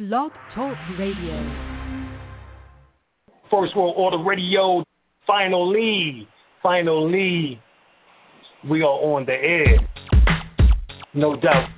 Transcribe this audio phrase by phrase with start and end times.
[0.00, 1.36] Blog Talk Radio.
[3.50, 4.82] First World Order Radio,
[5.26, 6.26] finally,
[6.62, 7.60] finally,
[8.66, 9.76] we are on the air.
[11.12, 11.68] No doubt.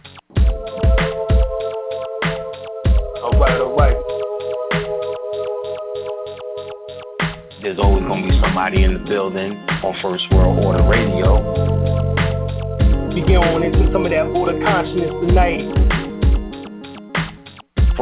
[3.24, 3.96] All right, all right.
[7.60, 9.50] There's always going to be somebody in the building
[9.82, 11.42] on First World Order Radio.
[13.12, 15.91] We get on into some of that order consciousness tonight.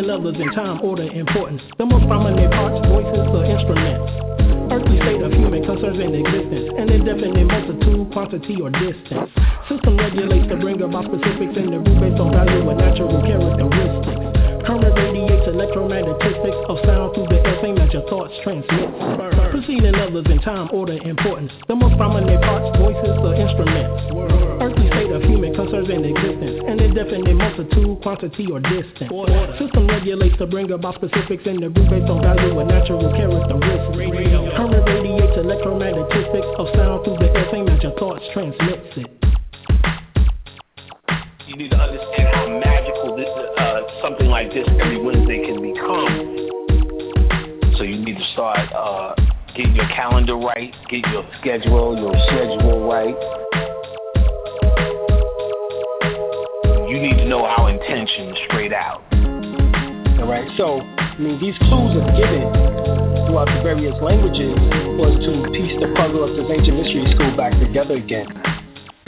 [0.00, 1.60] Preceding others in time, order, importance.
[1.76, 4.08] The most prominent parts, voices, or instruments.
[4.72, 6.72] Earthly state of human concerns and existence.
[6.80, 9.28] An indefinite multitude, quantity, or distance.
[9.68, 14.24] System regulates to bring about specifics in the root based on value and natural characteristics.
[14.64, 18.88] Current radiates electromagnetistics of sound through the air, same as your thoughts transmit.
[19.52, 21.52] Preceding others in time, order, importance.
[21.68, 24.49] The most prominent parts, voices, or instruments.
[24.60, 26.60] Earthly state of human concerns and existence.
[26.68, 29.08] An indefinite multitude, quantity, or distance.
[29.56, 33.56] System regulates to bring about specifics in the group based on value and natural characteristics.
[34.60, 39.08] Current radiates electromagnetistics of sound through the air, same as your thoughts transmits it.
[41.48, 46.12] You need to understand how magical this, uh, something like this every Wednesday can become.
[47.80, 49.16] So you need to start uh,
[49.56, 53.16] getting your calendar right, get your schedule, your schedule right.
[60.60, 62.44] So I mean, these clues are given
[63.24, 64.52] throughout the various languages
[65.00, 68.28] was to piece the puzzle of this ancient mystery school back together again.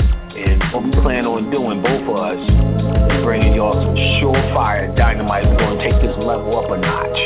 [0.00, 5.44] And what we plan on doing, both of us, is bringing y'all some surefire dynamite.
[5.44, 7.20] We're going to take this level up a notch.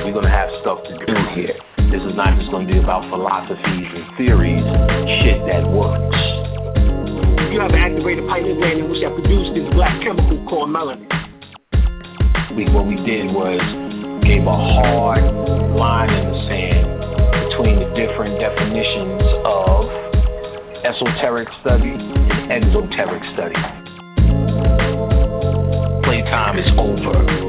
[0.00, 1.60] We're going to have stuff to do here.
[1.92, 4.64] This is not just going to be about philosophies and theories,
[5.20, 6.16] shit that works.
[7.52, 11.25] You have an activated pineal gland in which that produced this black chemical called melanin.
[12.56, 13.60] We, what we did was
[14.24, 15.22] gave a hard
[15.76, 19.84] line in the sand between the different definitions of
[20.82, 23.60] esoteric study and exoteric study.
[26.02, 27.45] Playtime is over.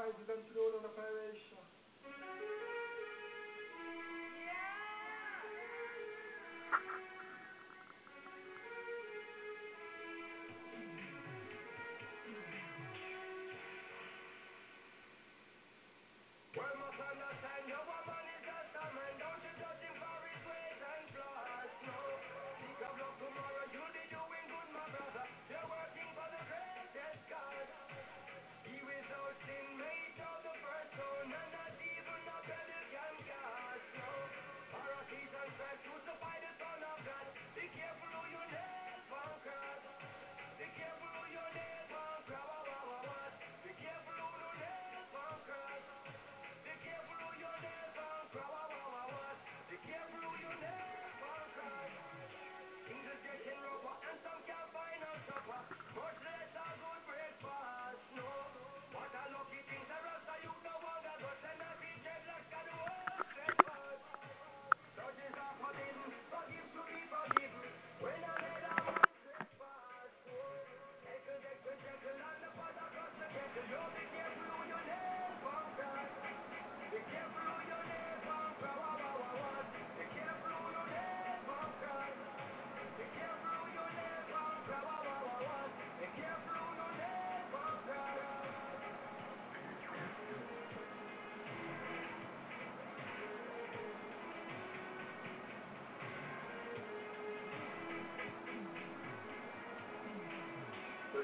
[0.00, 0.89] He without sin made all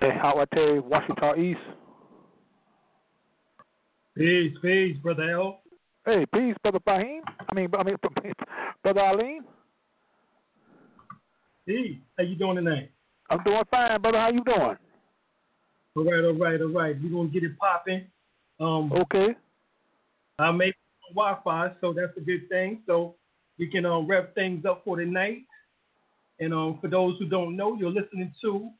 [0.00, 1.60] Washington East.
[4.16, 5.60] Peace, peace, brother El.
[6.04, 7.20] Hey, peace, brother Faheem.
[7.48, 7.96] I mean, I mean,
[8.82, 9.44] brother Aline.
[11.66, 12.90] Hey, how you doing tonight?
[13.28, 14.18] I'm doing fine, brother.
[14.18, 14.76] How you doing?
[15.96, 16.96] All right, all right, all right.
[17.02, 18.06] We're gonna get it popping.
[18.58, 19.34] Um, okay.
[20.38, 20.74] I made
[21.14, 22.82] Wi-Fi, so that's a good thing.
[22.86, 23.14] So
[23.58, 25.42] we can uh, wrap things up for tonight.
[26.40, 28.70] And um, for those who don't know, you're listening to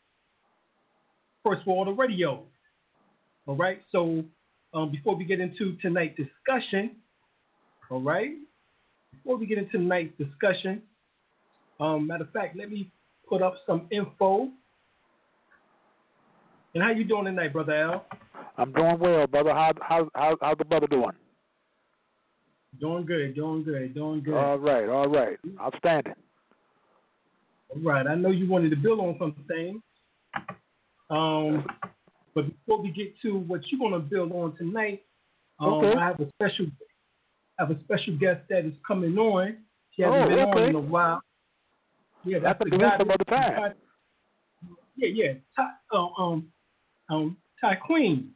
[1.44, 2.44] First World Radio.
[3.46, 3.80] All right.
[3.90, 4.24] So
[4.74, 6.96] um, before we get into tonight's discussion,
[7.90, 8.32] all right.
[9.12, 10.82] Before we get into tonight's discussion,
[11.80, 12.90] um, matter of fact, let me
[13.28, 14.48] put up some info.
[16.74, 18.06] And how you doing tonight, brother Al?
[18.56, 19.52] I'm doing well, brother.
[19.52, 21.10] How how how how's the brother doing?
[22.78, 24.34] Doing good, doing good, doing good.
[24.34, 25.38] All right, all right.
[25.60, 26.14] Outstanding.
[27.70, 28.06] All right.
[28.06, 29.80] I know you wanted to build on some things.
[31.10, 31.66] Um,
[32.34, 35.02] but before we get to what you're going to build on tonight,
[35.58, 35.98] um, Okay.
[35.98, 36.66] I have a special
[37.58, 39.58] have a special guest that is coming on.
[39.90, 41.20] She hasn't Oh, been on in a while.
[42.24, 42.94] Yeah, that's can the guy.
[42.94, 43.74] other time.
[44.96, 45.32] Yeah, yeah.
[45.56, 46.50] Ty, uh, um,
[47.10, 48.32] um, Ty Queen.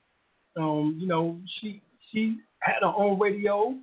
[0.57, 3.75] Um, you know, she she had her own radio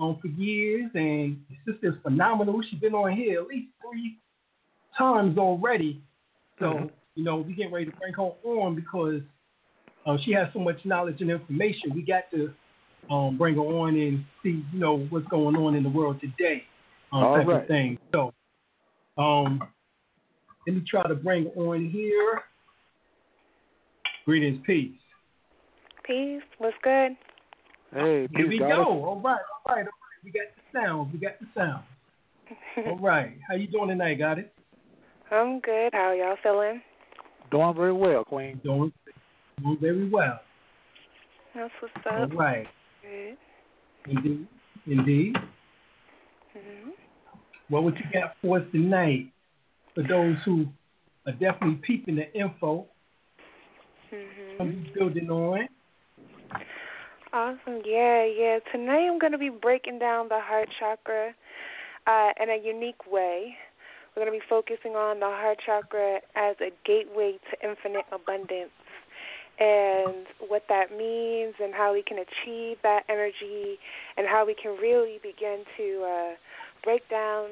[0.00, 2.62] um for years, and the sister's phenomenal.
[2.70, 4.18] She's been on here at least three
[4.96, 6.00] times already.
[6.58, 6.90] So Mhm.
[7.14, 9.20] You know, we getting ready to bring her on because
[10.06, 11.94] uh, she has so much knowledge and information.
[11.94, 12.52] We got to
[13.10, 16.64] um, bring her on and see, you know, what's going on in the world today,
[17.12, 17.62] um, All type right.
[17.62, 17.98] of thing.
[18.12, 18.32] So,
[19.18, 19.62] um,
[20.66, 22.42] let me try to bring her on here.
[24.24, 24.92] Greetings, peace.
[26.04, 26.42] Peace.
[26.58, 27.12] What's good?
[27.92, 28.74] Hey, Here we daughter.
[28.74, 29.04] go.
[29.04, 30.24] All right, all right, all right.
[30.24, 31.12] We got the sound.
[31.12, 31.84] We got the sound.
[32.86, 33.36] All right.
[33.48, 34.18] How you doing tonight?
[34.18, 34.52] Got it?
[35.30, 35.90] I'm good.
[35.92, 36.82] How y'all feeling?
[37.52, 38.58] Doing very well, Queen.
[38.64, 38.90] Doing,
[39.62, 40.40] doing very well.
[41.54, 42.34] That's what's up.
[42.34, 42.66] right.
[43.02, 43.36] Good.
[44.08, 44.48] Indeed.
[44.86, 45.36] Indeed.
[46.54, 46.90] hmm
[47.68, 49.30] Well, what you got for us tonight?
[49.94, 50.64] For those who
[51.26, 52.86] are definitely peeping the info,
[54.10, 55.68] hmm I'm building on.
[57.34, 57.82] Awesome.
[57.84, 58.58] Yeah, yeah.
[58.72, 61.34] Tonight I'm going to be breaking down the heart chakra
[62.06, 63.54] uh, in a unique way.
[64.14, 68.76] We're going to be focusing on the heart chakra as a gateway to infinite abundance
[69.58, 73.78] and what that means and how we can achieve that energy
[74.16, 76.34] and how we can really begin to uh,
[76.84, 77.48] break down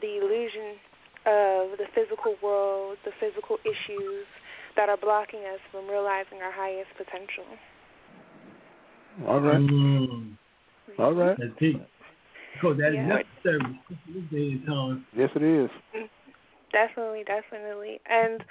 [0.00, 0.78] the illusion
[1.26, 4.26] of the physical world, the physical issues
[4.76, 7.44] that are blocking us from realizing our highest potential.
[9.26, 9.60] All right.
[9.60, 10.36] Mm,
[10.98, 11.36] All right.
[11.38, 11.82] that's deep.
[12.62, 13.22] Because that is Yeah.
[13.22, 15.06] necessary in this day and time.
[15.14, 15.70] Yes, it is.
[16.72, 18.00] Definitely, definitely.
[18.04, 18.42] And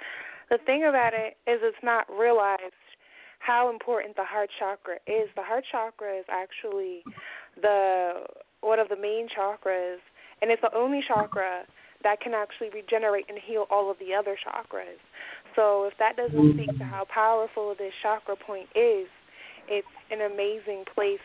[0.50, 2.74] the thing about it is it's not realized
[3.38, 5.28] how important the heart chakra is.
[5.36, 7.04] The heart chakra is actually
[7.60, 8.26] the
[8.60, 9.98] one of the main chakras
[10.42, 11.62] and it's the only chakra
[12.02, 14.98] that can actually regenerate and heal all of the other chakras.
[15.54, 19.06] So if that doesn't speak to how powerful this chakra point is,
[19.68, 21.22] it's an amazing place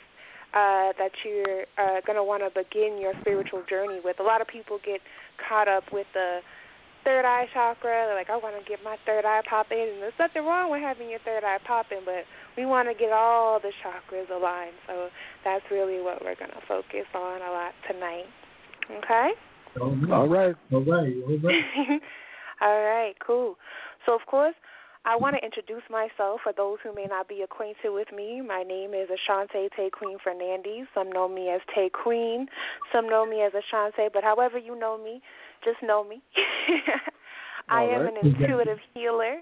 [0.54, 4.20] uh, that you're uh, going to want to begin your spiritual journey with.
[4.20, 5.02] A lot of people get
[5.50, 6.40] caught up with the
[7.04, 8.06] third eye chakra.
[8.08, 9.82] They're like, I want to get my third eye popping.
[9.82, 12.24] And there's nothing wrong with having your third eye popping, but
[12.56, 14.78] we want to get all the chakras aligned.
[14.88, 15.10] So
[15.44, 18.30] that's really what we're going to focus on a lot tonight.
[19.04, 19.30] Okay?
[19.82, 20.56] All right.
[20.72, 21.14] All right.
[21.28, 21.62] All right.
[22.62, 23.56] all right, cool.
[24.06, 24.56] So, of course,
[25.06, 28.42] I want to introduce myself for those who may not be acquainted with me.
[28.42, 30.88] My name is Ashante Tae Queen Fernandez.
[30.94, 32.48] Some know me as Tae Queen.
[32.94, 35.22] Some know me as Ashante, but however you know me,
[35.66, 36.22] just know me.
[37.70, 38.14] I am right.
[38.24, 39.42] an intuitive healer.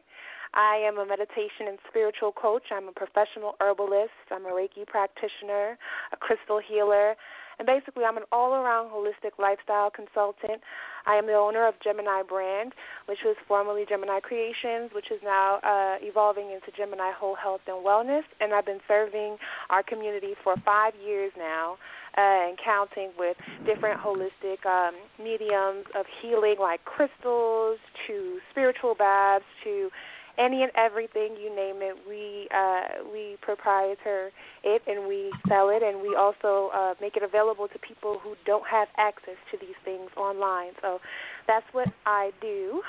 [0.54, 2.64] I am a meditation and spiritual coach.
[2.72, 4.12] I'm a professional herbalist.
[4.32, 5.78] I'm a Reiki practitioner,
[6.12, 7.16] a crystal healer,
[7.62, 10.64] and basically I'm an all-around holistic lifestyle consultant.
[11.06, 12.74] I am the owner of Gemini Brand,
[13.06, 17.86] which was formerly Gemini Creations, which is now uh, evolving into Gemini Whole Health and
[17.86, 19.38] Wellness, and I've been serving
[19.70, 21.78] our community for five years now.
[22.18, 29.46] Uh, and counting with different holistic um, mediums of healing, like crystals to spiritual baths
[29.64, 29.90] to
[30.38, 34.32] any and everything you name it we uh we proprietor
[34.64, 38.36] it and we sell it and we also uh make it available to people who
[38.46, 41.00] don't have access to these things online so
[41.48, 42.82] that's what i do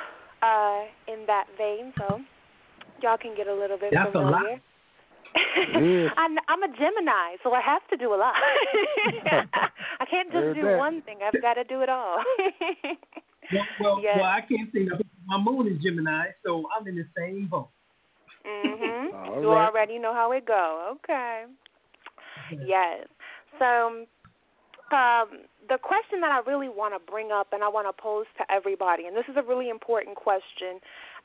[0.43, 0.83] uh
[1.13, 2.21] in that vein so
[3.03, 4.41] y'all can get a little bit That's a lot.
[4.43, 4.61] familiar
[6.17, 8.35] I'm, I'm a Gemini, so I have to do a lot.
[10.01, 10.79] I can't just do that.
[10.79, 11.19] one thing.
[11.25, 12.19] I've got to do it all.
[13.53, 14.17] Well, well, Yes.
[14.17, 15.07] well, I can't say nothing.
[15.27, 17.69] My moon is Gemini, so I'm in the same boat.
[18.45, 19.13] mhm.
[19.15, 19.67] All you right.
[19.69, 20.97] already know how it go.
[20.97, 21.45] Okay.
[22.67, 23.07] Yes.
[23.59, 24.07] So,
[24.91, 25.29] um,
[25.69, 28.45] the question that I really want to bring up and I want to pose to
[28.53, 30.81] everybody, and this is a really important question,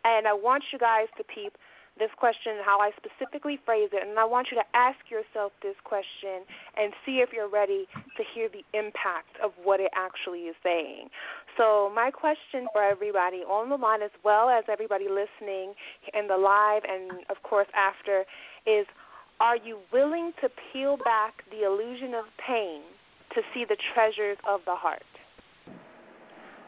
[0.06, 1.58] and I want you guys to peep
[2.00, 5.76] this question, how I specifically phrase it, and I want you to ask yourself this
[5.84, 6.46] question
[6.78, 11.10] and see if you're ready to hear the impact of what it actually is saying.
[11.58, 15.74] So, my question for everybody on the line, as well as everybody listening
[16.14, 18.26] in the live and, of course, after,
[18.68, 18.86] is
[19.40, 22.82] are you willing to peel back the illusion of pain
[23.34, 25.04] to see the treasures of the heart?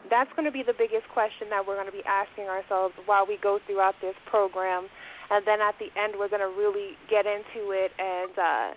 [0.08, 3.26] That's going to be the biggest question that we're going to be asking ourselves while
[3.26, 4.88] we go throughout this program.
[5.30, 8.68] And then at the end, we're going to really get into it and uh,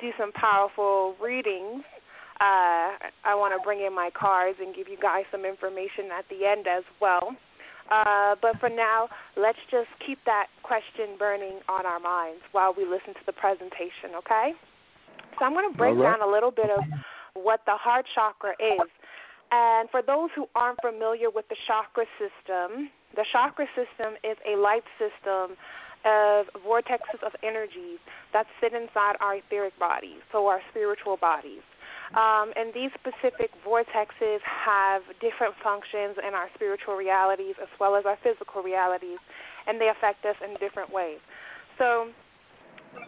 [0.00, 1.84] do some powerful readings.
[2.42, 6.26] Uh, I want to bring in my cards and give you guys some information at
[6.26, 7.36] the end as well.
[7.86, 9.06] Uh, but for now,
[9.36, 14.18] let's just keep that question burning on our minds while we listen to the presentation,
[14.18, 14.58] okay?
[15.38, 16.18] So I'm going to break right.
[16.18, 16.82] down a little bit of
[17.34, 18.90] what the heart chakra is.
[19.52, 24.58] And for those who aren't familiar with the chakra system, the chakra system is a
[24.58, 25.56] light system
[26.04, 31.62] of vortexes of energies that sit inside our etheric bodies, so our spiritual bodies.
[32.12, 38.04] Um, and these specific vortexes have different functions in our spiritual realities as well as
[38.04, 39.18] our physical realities,
[39.66, 41.18] and they affect us in different ways.
[41.78, 42.12] So,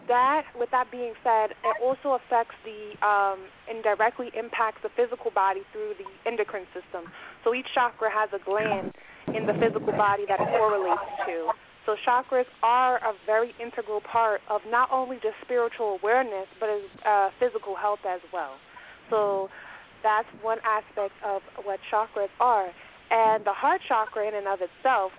[0.07, 5.31] that, with that being said, it also affects the um, and directly impacts the physical
[5.31, 7.05] body through the endocrine system.
[7.43, 8.93] So each chakra has a gland
[9.27, 11.53] in the physical body that it correlates to.
[11.85, 16.69] So chakras are a very integral part of not only just spiritual awareness, but
[17.05, 18.57] uh, physical health as well.
[19.09, 19.49] So
[20.03, 22.69] that's one aspect of what chakras are.
[23.11, 25.11] And the heart chakra in and of itself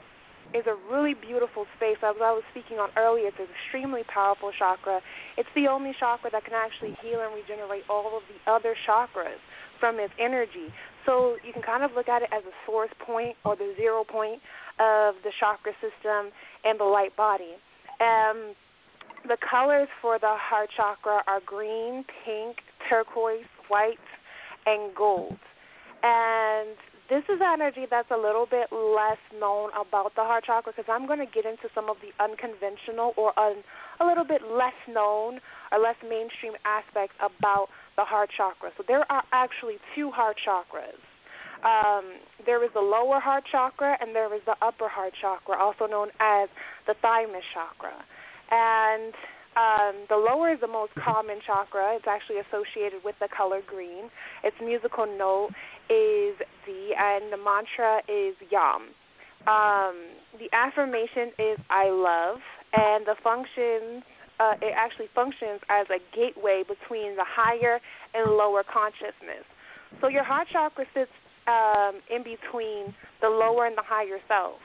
[0.55, 1.99] is a really beautiful space.
[2.03, 5.01] As I was speaking on earlier, it's an extremely powerful chakra.
[5.37, 9.43] It's the only chakra that can actually heal and regenerate all of the other chakras
[9.81, 10.73] from its energy.
[11.05, 14.05] So you can kind of look at it as a source point or the zero
[14.05, 14.41] point
[14.79, 16.33] of the chakra system
[16.65, 17.59] and the light body.
[18.01, 18.55] Um,
[19.27, 23.99] the colors for the heart chakra are green, pink, turquoise, white,
[24.67, 25.39] and gold.
[26.03, 26.77] And
[27.09, 31.07] this is energy that's a little bit less known about the heart chakra because I'm
[31.07, 33.63] going to get into some of the unconventional or un,
[34.01, 35.39] a little bit less known
[35.71, 38.71] or less mainstream aspects about the heart chakra.
[38.77, 40.99] So there are actually two heart chakras.
[41.65, 45.87] Um, there is the lower heart chakra and there is the upper heart chakra, also
[45.87, 46.49] known as
[46.87, 47.95] the thymus chakra.
[48.51, 49.15] And
[49.57, 51.97] um, the lower is the most common chakra.
[51.97, 54.11] It's actually associated with the color green.
[54.45, 55.51] Its musical note
[55.89, 56.37] is
[56.67, 58.93] D, and the mantra is Yam.
[59.49, 59.97] Um,
[60.39, 62.39] the affirmation is I love,
[62.73, 64.05] and the functions
[64.39, 67.81] uh, it actually functions as a gateway between the higher
[68.13, 69.49] and lower consciousness.
[70.01, 71.11] So your heart chakra sits
[71.47, 74.61] um, in between the lower and the higher self.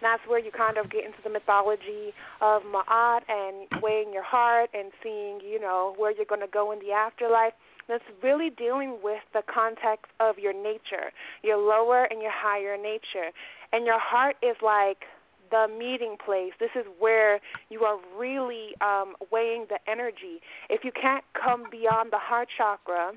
[0.00, 4.70] That's where you kind of get into the mythology of Ma'at and weighing your heart
[4.74, 7.52] and seeing, you know, where you're going to go in the afterlife.
[7.88, 13.30] That's really dealing with the context of your nature, your lower and your higher nature.
[13.72, 15.04] And your heart is like
[15.50, 16.52] the meeting place.
[16.58, 20.40] This is where you are really um, weighing the energy.
[20.70, 23.12] If you can't come beyond the heart chakra,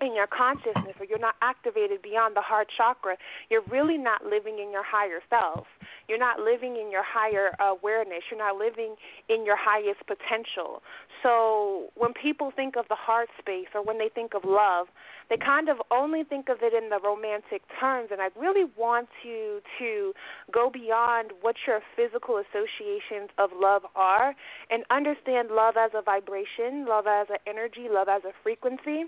[0.00, 3.16] in your consciousness or you're not activated beyond the heart chakra,
[3.50, 5.66] you're really not living in your higher self.
[6.08, 8.22] You're not living in your higher awareness.
[8.30, 8.96] You're not living
[9.28, 10.82] in your highest potential.
[11.22, 14.88] So when people think of the heart space or when they think of love,
[15.30, 18.10] they kind of only think of it in the romantic terms.
[18.12, 20.12] And I really want you to
[20.52, 24.34] go beyond what your physical associations of love are
[24.70, 29.04] and understand love as a vibration, love as an energy, love as a frequency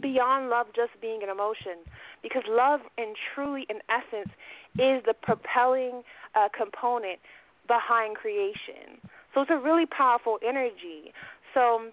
[0.00, 1.84] beyond love just being an emotion.
[2.22, 4.30] Because love and truly in essence
[4.78, 6.02] is the propelling
[6.34, 7.18] uh, component
[7.66, 9.00] behind creation.
[9.34, 11.12] So it's a really powerful energy.
[11.54, 11.90] So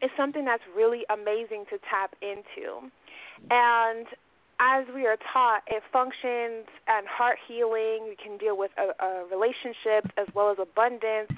[0.00, 2.90] it's something that's really amazing to tap into.
[3.50, 4.06] And
[4.60, 8.06] as we are taught, it functions and heart healing.
[8.08, 11.30] We can deal with a, a relationship as well as abundance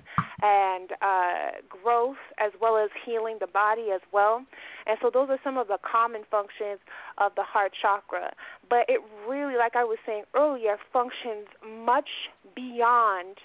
[0.43, 4.45] and uh, growth, as well as healing the body as well.
[4.87, 6.81] And so, those are some of the common functions
[7.19, 8.33] of the heart chakra.
[8.69, 11.47] But it really, like I was saying earlier, functions
[11.85, 12.09] much
[12.57, 13.37] beyond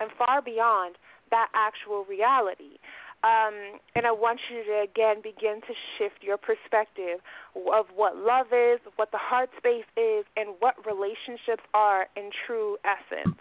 [0.00, 0.96] and far beyond
[1.30, 2.78] that actual reality.
[3.22, 7.20] Um, and I want you to again begin to shift your perspective
[7.54, 12.78] of what love is, what the heart space is, and what relationships are in true
[12.84, 13.36] essence.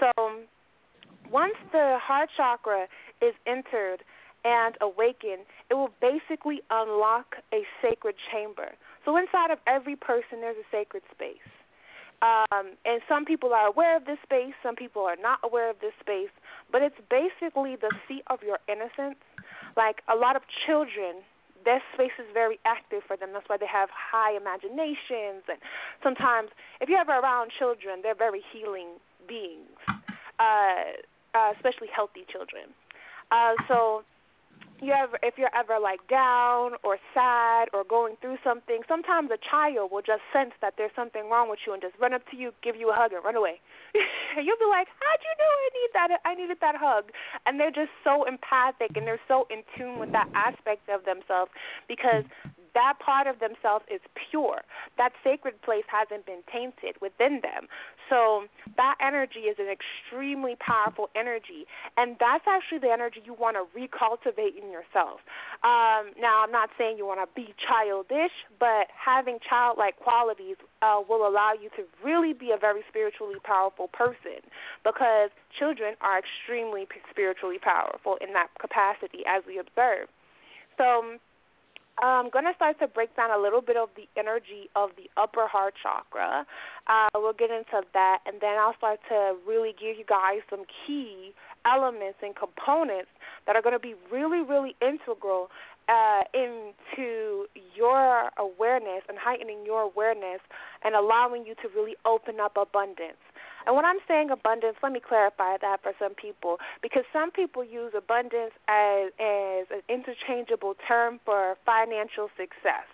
[0.00, 0.10] So,
[1.30, 2.86] once the heart chakra
[3.20, 4.02] is entered
[4.44, 8.72] and awakened, it will basically unlock a sacred chamber.
[9.04, 11.52] So, inside of every person, there's a sacred space.
[12.22, 15.80] Um, and some people are aware of this space, some people are not aware of
[15.80, 16.30] this space,
[16.72, 19.20] but it's basically the seat of your innocence.
[19.76, 21.22] Like a lot of children,
[21.64, 23.30] their space is very active for them.
[23.32, 25.44] That's why they have high imaginations.
[25.46, 25.60] And
[26.02, 29.70] sometimes, if you're ever around children, they're very healing beings,
[30.40, 30.98] uh,
[31.34, 32.74] uh, especially healthy children.
[33.30, 34.02] Uh, so
[34.80, 39.38] you ever if you're ever like down or sad or going through something, sometimes a
[39.38, 42.36] child will just sense that there's something wrong with you and just run up to
[42.36, 43.60] you, give you a hug, and run away.
[44.36, 46.08] you'll be like, "How'd you know I need that?
[46.24, 47.12] I needed that hug."
[47.46, 51.50] And they're just so empathic and they're so in tune with that aspect of themselves
[51.86, 52.24] because
[52.74, 54.62] that part of themselves is pure.
[54.98, 57.68] That sacred place hasn't been tainted within them.
[58.08, 58.44] So
[58.76, 63.64] that energy is an extremely powerful energy, and that's actually the energy you want to
[63.78, 65.20] recultivate in yourself.
[65.64, 71.00] Um, now, I'm not saying you want to be childish, but having childlike qualities uh,
[71.08, 74.42] will allow you to really be a very spiritually powerful person
[74.84, 80.08] because children are extremely spiritually powerful in that capacity, as we observe.
[80.76, 81.18] So
[82.02, 85.08] I'm going to start to break down a little bit of the energy of the
[85.16, 86.44] upper heart chakra.
[86.86, 90.64] Uh, we'll get into that, and then I'll start to really give you guys some
[90.86, 91.32] key
[91.64, 93.10] elements and components
[93.46, 95.48] that are going to be really, really integral
[95.88, 100.40] uh, into your awareness and heightening your awareness
[100.84, 103.22] and allowing you to really open up abundance.
[103.66, 107.64] And when I'm saying abundance, let me clarify that for some people because some people
[107.64, 112.86] use abundance as as an interchangeable term for financial success.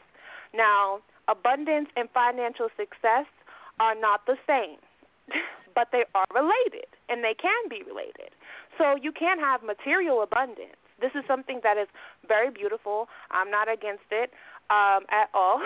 [0.54, 3.26] Now, abundance and financial success
[3.81, 4.78] are not the same,
[5.74, 8.33] but they are related and they can be related.
[8.76, 10.76] So you can have material abundance.
[11.00, 11.88] This is something that is
[12.26, 13.09] very beautiful.
[13.31, 14.31] I'm not against it
[14.70, 15.61] um, at all,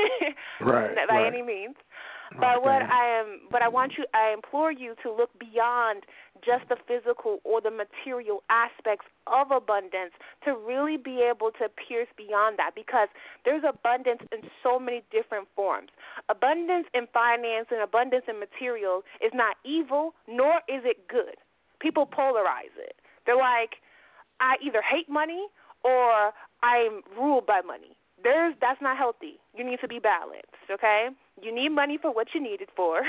[0.60, 1.26] right, by right.
[1.26, 1.76] any means.
[2.38, 6.04] But what I am, but I want you, I implore you to look beyond
[6.44, 10.12] just the physical or the material aspects of abundance
[10.44, 13.08] to really be able to pierce beyond that because
[13.44, 15.90] there's abundance in so many different forms.
[16.28, 21.38] Abundance in finance and abundance in material is not evil, nor is it good.
[21.80, 22.96] People polarize it.
[23.26, 23.78] They're like,
[24.40, 25.46] I either hate money
[25.84, 27.96] or I'm ruled by money.
[28.22, 29.38] There's that's not healthy.
[29.54, 31.08] You need to be balanced, okay?
[31.40, 33.00] You need money for what you need it for,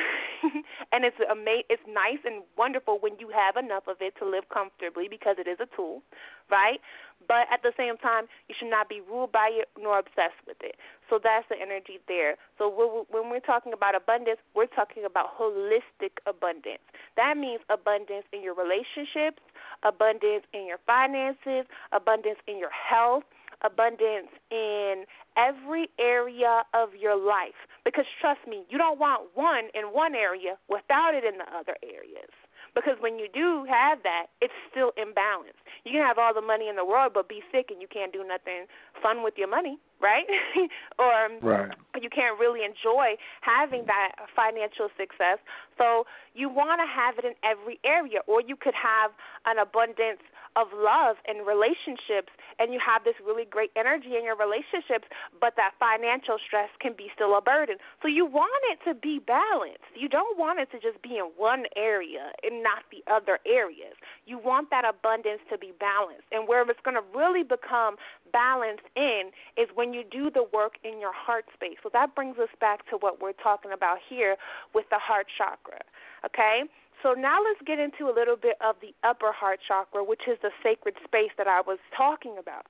[0.92, 4.48] and it's ama- it's nice and wonderful when you have enough of it to live
[4.48, 6.02] comfortably because it is a tool,
[6.50, 6.80] right?
[7.28, 10.58] But at the same time, you should not be ruled by it nor obsessed with
[10.62, 10.76] it.
[11.10, 12.36] So that's the energy there.
[12.58, 12.72] So
[13.12, 16.84] when we're talking about abundance, we're talking about holistic abundance.
[17.16, 19.44] That means abundance in your relationships,
[19.84, 23.24] abundance in your finances, abundance in your health,
[23.64, 25.06] abundance in
[25.38, 27.58] every area of your life.
[27.86, 31.76] Because trust me, you don't want one in one area without it in the other
[31.84, 32.32] areas.
[32.76, 35.62] Because when you do have that, it's still imbalanced.
[35.86, 38.12] You can have all the money in the world, but be sick and you can't
[38.12, 38.66] do nothing
[39.02, 40.26] fun with your money, right?
[40.98, 41.70] or right.
[42.02, 45.38] you can't really enjoy having that financial success.
[45.78, 49.12] So you want to have it in every area, or you could have
[49.46, 54.38] an abundance of love and relationships and you have this really great energy in your
[54.38, 55.08] relationships,
[55.40, 57.78] but that financial stress can be still a burden.
[58.02, 59.90] So you want it to be balanced.
[59.96, 63.98] You don't want it to just be in one area and not the other areas.
[64.26, 66.30] You want that abundance to be balanced.
[66.32, 67.96] And where it's going to really become
[68.32, 71.78] balanced in is when you do the work in your heart space.
[71.84, 74.36] So that brings us back to what we're talking about here
[74.74, 75.82] with the heart chakra.
[76.26, 76.64] Okay?
[77.04, 80.38] So now let's get into a little bit of the upper heart chakra, which is
[80.42, 82.66] the sacred space that I was talking about.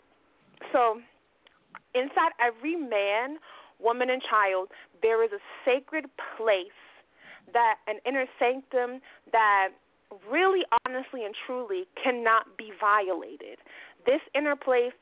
[0.73, 0.99] So
[1.93, 3.37] inside every man,
[3.79, 4.69] woman, and child,
[5.01, 6.81] there is a sacred place
[7.53, 9.69] that an inner sanctum that
[10.29, 13.59] really honestly and truly cannot be violated.
[14.05, 14.97] This inner place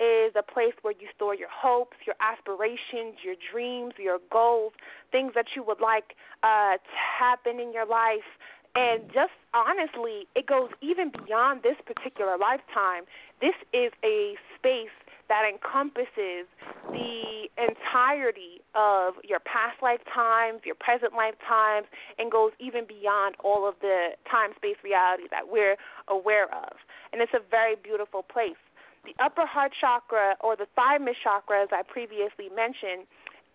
[0.00, 4.72] is a place where you store your hopes, your aspirations, your dreams, your goals,
[5.12, 8.26] things that you would like uh, to happen in your life,
[8.74, 13.04] and just honestly, it goes even beyond this particular lifetime.
[13.40, 14.94] This is a space
[15.28, 16.48] that encompasses
[16.90, 21.86] the entirety of your past lifetimes, your present lifetimes,
[22.18, 25.76] and goes even beyond all of the time space reality that we're
[26.08, 26.76] aware of.
[27.12, 28.60] And it's a very beautiful place.
[29.04, 33.08] The upper heart chakra, or the thymus chakra, as I previously mentioned,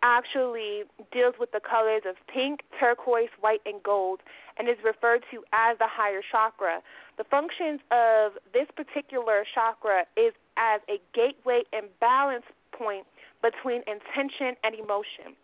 [0.07, 4.21] actually deals with the colors of pink, turquoise, white, and gold,
[4.57, 6.79] and is referred to as the higher chakra.
[7.17, 13.05] The functions of this particular chakra is as a gateway and balance point
[13.43, 15.35] between intention and emotion.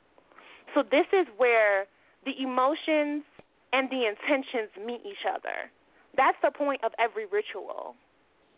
[0.73, 1.85] So this is where
[2.23, 3.27] the emotions
[3.73, 5.67] and the intentions meet each other.
[6.15, 7.95] That's the point of every ritual,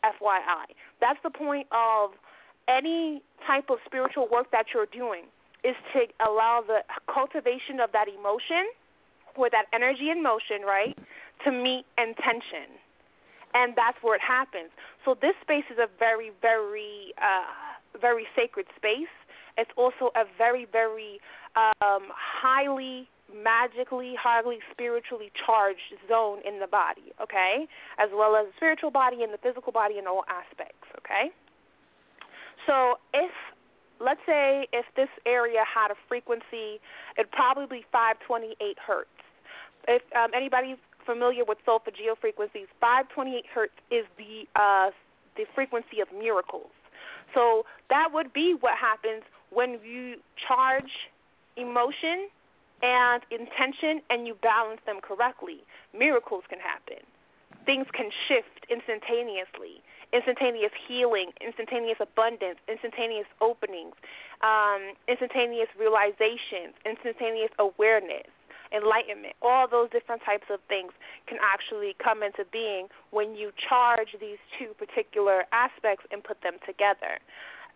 [0.05, 0.75] FYI.
[1.01, 2.11] That's the point of
[2.67, 5.25] any type of spiritual work that you're doing
[5.65, 8.69] is to allow the cultivation of that emotion
[9.35, 10.95] or that energy in motion, right,
[11.43, 12.69] to meet intention.
[13.53, 14.69] And that's where it happens.
[15.03, 19.11] So this space is a very, very, uh, very sacred space.
[19.57, 21.19] It's also a very, very
[21.55, 27.67] um, highly magically, highly spiritually charged zone in the body, okay?
[27.97, 31.31] As well as the spiritual body and the physical body in all aspects, okay?
[32.67, 33.31] So if
[33.99, 36.79] let's say if this area had a frequency,
[37.17, 39.09] it'd probably be 528 hertz.
[39.87, 44.91] If um, anybody's familiar with solfeggio frequencies, 528 hertz is the uh,
[45.37, 46.71] the frequency of miracles.
[47.33, 50.15] So that would be what happens when you
[50.47, 51.11] charge
[51.57, 52.31] emotion
[52.81, 55.63] and intention and you balance them correctly.
[55.97, 57.03] Miracles can happen.
[57.65, 63.95] Things can shift instantaneously instantaneous healing, instantaneous abundance, instantaneous openings,
[64.41, 68.27] um, instantaneous realizations, instantaneous awareness,
[68.73, 69.35] enlightenment.
[69.41, 70.91] All those different types of things
[71.27, 76.57] can actually come into being when you charge these two particular aspects and put them
[76.65, 77.19] together.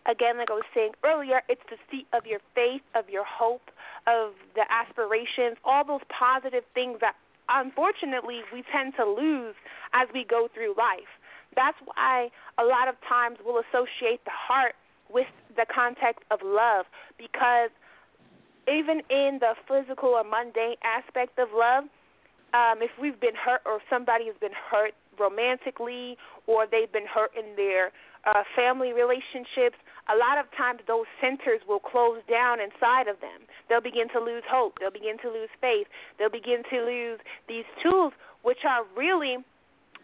[0.07, 3.69] Again, like I was saying earlier, it's the seat of your faith, of your hope,
[4.07, 7.15] of the aspirations, all those positive things that
[7.49, 9.55] unfortunately we tend to lose
[9.93, 11.09] as we go through life.
[11.55, 14.75] That's why a lot of times we'll associate the heart
[15.11, 16.85] with the context of love
[17.17, 17.71] because
[18.69, 21.85] even in the physical or mundane aspect of love,
[22.53, 27.31] um, if we've been hurt or somebody has been hurt romantically or they've been hurt
[27.37, 27.91] in their
[28.25, 29.77] uh, family relationships,
[30.09, 33.45] a lot of times those centers will close down inside of them.
[33.67, 34.77] They'll begin to lose hope.
[34.79, 35.87] They'll begin to lose faith.
[36.17, 39.37] They'll begin to lose these tools, which are really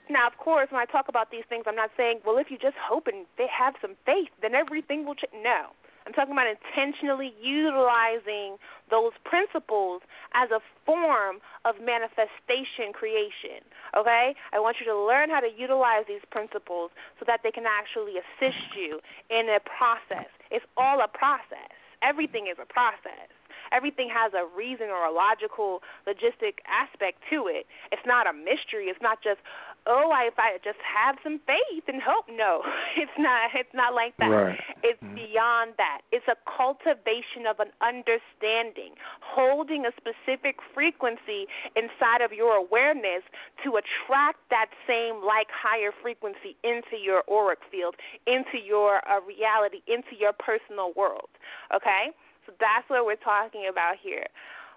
[0.09, 2.57] now, of course, when I talk about these things, I'm not saying, well, if you
[2.57, 5.33] just hope and they have some faith, then everything will change.
[5.43, 5.73] No,
[6.05, 8.61] I'm talking about intentionally utilizing
[8.93, 10.05] those principles
[10.37, 13.65] as a form of manifestation creation.
[13.97, 14.37] Okay?
[14.53, 18.21] I want you to learn how to utilize these principles so that they can actually
[18.21, 19.01] assist you
[19.33, 20.29] in a process.
[20.51, 21.73] It's all a process.
[22.05, 23.33] Everything is a process
[23.71, 27.65] everything has a reason or a logical logistic aspect to it.
[27.91, 28.87] It's not a mystery.
[28.87, 29.39] It's not just
[29.87, 32.25] oh, I, if I just have some faith and hope.
[32.29, 32.61] No,
[32.97, 33.51] it's not.
[33.53, 34.27] It's not like that.
[34.27, 34.59] Right.
[34.83, 35.15] It's mm-hmm.
[35.15, 36.01] beyond that.
[36.11, 43.23] It's a cultivation of an understanding, holding a specific frequency inside of your awareness
[43.63, 47.95] to attract that same like higher frequency into your auric field,
[48.27, 51.29] into your uh, reality, into your personal world.
[51.73, 52.11] Okay.
[52.45, 54.25] So that's what we're talking about here.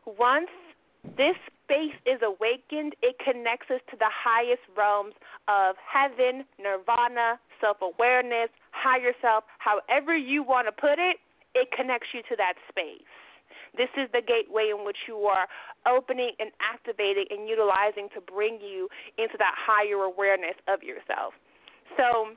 [0.06, 0.48] Once
[1.16, 1.36] this
[1.68, 5.12] space is awakened, it connects us to the highest realms
[5.48, 11.20] of heaven, nirvana, self awareness, higher self, however you want to put it,
[11.54, 13.04] it connects you to that space.
[13.76, 15.46] This is the gateway in which you are
[15.86, 21.36] opening and activating and utilizing to bring you into that higher awareness of yourself.
[21.96, 22.32] So,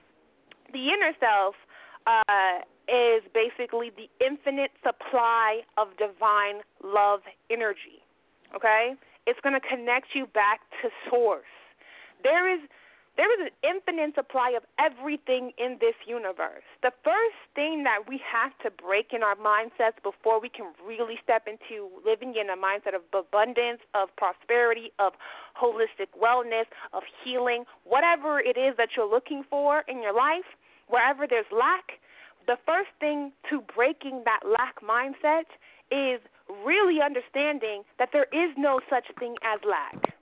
[0.74, 1.56] the inner self
[2.06, 8.04] uh, is basically the infinite supply of divine love energy.
[8.56, 8.96] Okay?
[9.28, 11.46] It's going to connect you back to source.
[12.24, 12.62] There is
[13.18, 16.64] there is an infinite supply of everything in this universe.
[16.82, 21.20] The first thing that we have to break in our mindsets before we can really
[21.22, 25.14] step into living in a mindset of abundance, of prosperity, of
[25.60, 30.48] holistic wellness, of healing, whatever it is that you're looking for in your life,
[30.88, 32.00] wherever there's lack,
[32.48, 35.52] the first thing to breaking that lack mindset
[35.92, 36.22] is
[36.66, 40.16] really understanding that there is no such thing as lack.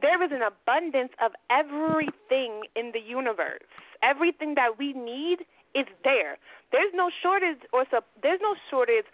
[0.00, 3.62] There is an abundance of everything in the universe.
[4.02, 6.38] Everything that we need is there.
[6.70, 7.84] There's no shortage or
[8.22, 9.06] there's no shortage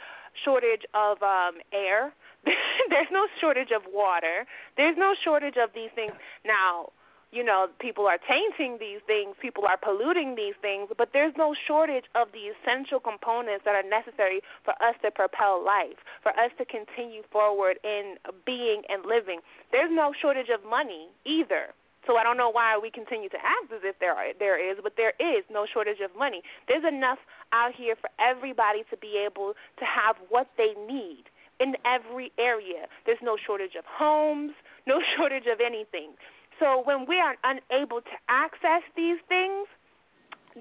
[0.44, 2.12] shortage of um air.
[2.90, 4.46] there's no shortage of water.
[4.76, 6.12] There's no shortage of these things.
[6.44, 6.92] Now,
[7.32, 11.54] you know, people are tainting these things, people are polluting these things, but there's no
[11.54, 16.50] shortage of the essential components that are necessary for us to propel life, for us
[16.58, 19.40] to continue forward in being and living.
[19.70, 21.70] There's no shortage of money either.
[22.06, 24.78] So I don't know why we continue to act as if there are, there is,
[24.82, 26.42] but there is no shortage of money.
[26.66, 27.18] There's enough
[27.52, 32.88] out here for everybody to be able to have what they need in every area.
[33.04, 34.52] There's no shortage of homes,
[34.86, 36.16] no shortage of anything.
[36.60, 39.66] So when we are unable to access these things,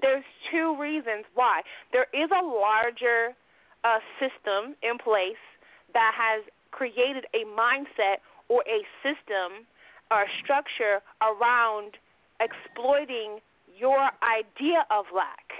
[0.00, 1.62] there's two reasons why.
[1.92, 3.36] There is a larger
[3.84, 5.42] uh, system in place
[5.92, 9.66] that has created a mindset or a system
[10.10, 11.98] or structure around
[12.40, 13.38] exploiting
[13.78, 15.52] your idea of lack.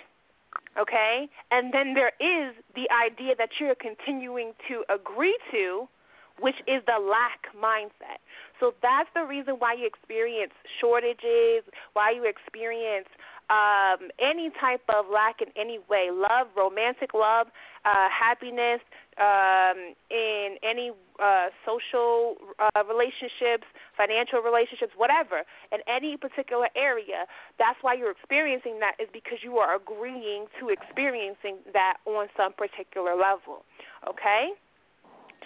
[0.80, 1.28] Okay?
[1.50, 5.88] And then there is the idea that you're continuing to agree to,
[6.40, 8.18] which is the lack mindset.
[8.58, 13.08] So that's the reason why you experience shortages, why you experience
[13.50, 17.48] um, any type of lack in any way love, romantic love,
[17.84, 18.80] uh, happiness,
[19.18, 27.26] um, in any uh, social uh, relationships, financial relationships, whatever, in any particular area.
[27.58, 32.52] That's why you're experiencing that, is because you are agreeing to experiencing that on some
[32.54, 33.66] particular level.
[34.08, 34.54] Okay?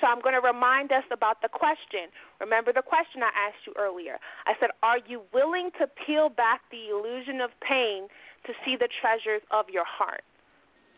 [0.00, 2.11] So I'm going to remind us about the question.
[2.40, 4.18] Remember the question I asked you earlier.
[4.46, 8.09] I said, Are you willing to peel back the illusion of pain
[8.46, 10.22] to see the treasures of your heart?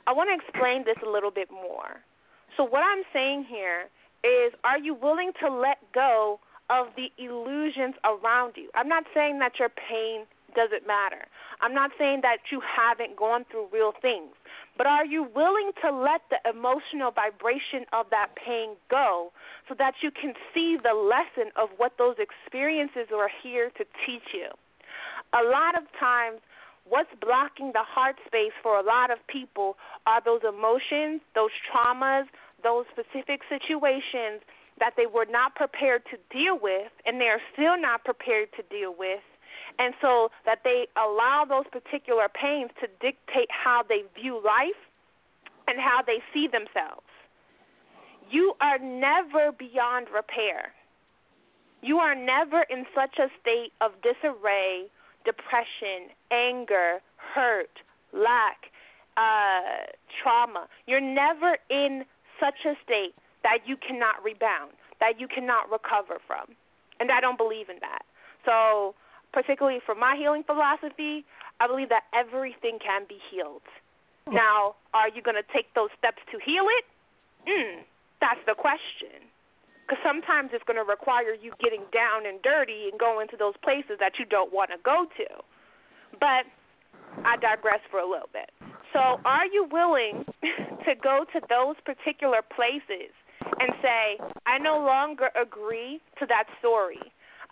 [0.07, 2.01] I want to explain this a little bit more.
[2.57, 3.93] So, what I'm saying here
[4.25, 8.71] is, Are you willing to let go of the illusions around you?
[8.75, 10.25] I'm not saying that your pain
[10.57, 11.29] doesn't matter.
[11.61, 14.33] I'm not saying that you haven't gone through real things.
[14.77, 19.33] But are you willing to let the emotional vibration of that pain go
[19.69, 24.35] so that you can see the lesson of what those experiences are here to teach
[24.35, 24.49] you?
[25.33, 26.41] A lot of times,
[26.89, 32.25] what's blocking the heart space for a lot of people are those emotions, those traumas,
[32.63, 34.45] those specific situations
[34.79, 38.63] that they were not prepared to deal with, and they are still not prepared to
[38.69, 39.21] deal with
[39.79, 44.81] and so that they allow those particular pains to dictate how they view life
[45.69, 47.07] and how they see themselves.
[48.31, 50.73] You are never beyond repair.
[51.83, 54.87] You are never in such a state of disarray,
[55.25, 57.71] depression, anger, hurt,
[58.13, 58.73] lack,
[59.17, 59.87] uh,
[60.23, 60.67] trauma.
[60.87, 62.05] You're never in
[62.41, 66.57] such a state that you cannot rebound, that you cannot recover from.
[66.99, 68.03] And I don't believe in that.
[68.45, 68.95] So
[69.37, 71.29] particularly for my healing philosophy,
[71.61, 73.69] I believe that everything can be healed.
[74.25, 76.85] Now, are you going to take those steps to heal it?
[77.45, 77.85] Mm,
[78.17, 79.29] that's the question.
[79.85, 83.53] Because sometimes it's going to require you getting down and dirty and going to those
[83.61, 85.29] places that you don't want to go to.
[86.17, 86.49] But
[87.21, 88.49] I digress for a little bit.
[88.97, 90.25] So, are you willing
[90.89, 93.13] to go to those particular places
[93.61, 94.17] and say,
[94.49, 97.05] I no longer agree to that story?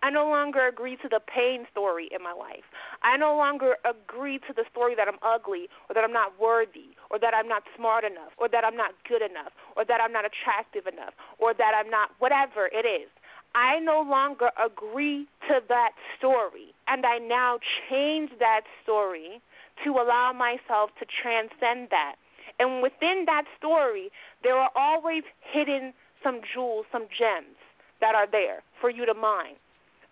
[0.04, 2.68] I no longer agree to the pain story in my life.
[3.02, 6.92] I no longer agree to the story that I'm ugly or that I'm not worthy
[7.10, 10.12] or that I'm not smart enough or that I'm not good enough or that I'm
[10.12, 13.08] not attractive enough or that I'm not whatever it is.
[13.54, 17.56] I no longer agree to that story and I now
[17.88, 19.40] change that story
[19.84, 22.16] to allow myself to transcend that.
[22.60, 24.12] And within that story,
[24.42, 27.56] there are always hidden some jewels, some gems
[28.02, 29.56] that are there for you to mine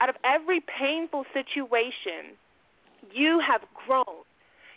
[0.02, 2.34] out of every painful situation,
[3.14, 4.26] you have grown.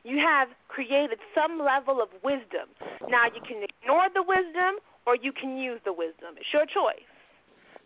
[0.04, 2.70] You have created some level of wisdom.
[3.10, 6.38] Now, you can ignore the wisdom or you can use the wisdom.
[6.38, 7.10] It's your choice.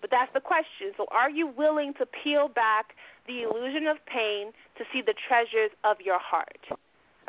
[0.02, 0.92] But that's the question.
[0.98, 5.72] So, are you willing to peel back the illusion of pain to see the treasures
[5.86, 6.60] of your heart?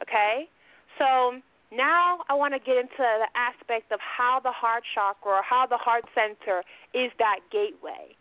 [0.02, 0.50] Okay?
[0.98, 1.38] So,
[1.70, 5.66] now I want to get into the aspect of how the heart chakra or how
[5.70, 6.62] the heart center
[6.94, 8.18] is that gateway.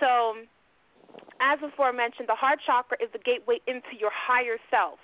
[0.00, 0.34] So,
[1.40, 4.98] as before mentioned, the heart chakra is the gateway into your higher self.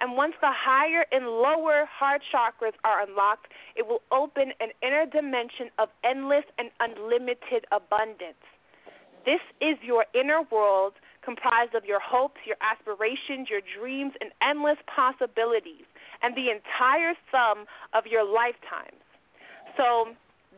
[0.00, 5.06] And once the higher and lower heart chakras are unlocked, it will open an inner
[5.06, 8.42] dimension of endless and unlimited abundance.
[9.24, 14.76] This is your inner world comprised of your hopes, your aspirations, your dreams, and endless
[14.84, 15.88] possibilities,
[16.22, 17.64] and the entire sum
[17.94, 19.00] of your lifetimes.
[19.76, 20.12] So,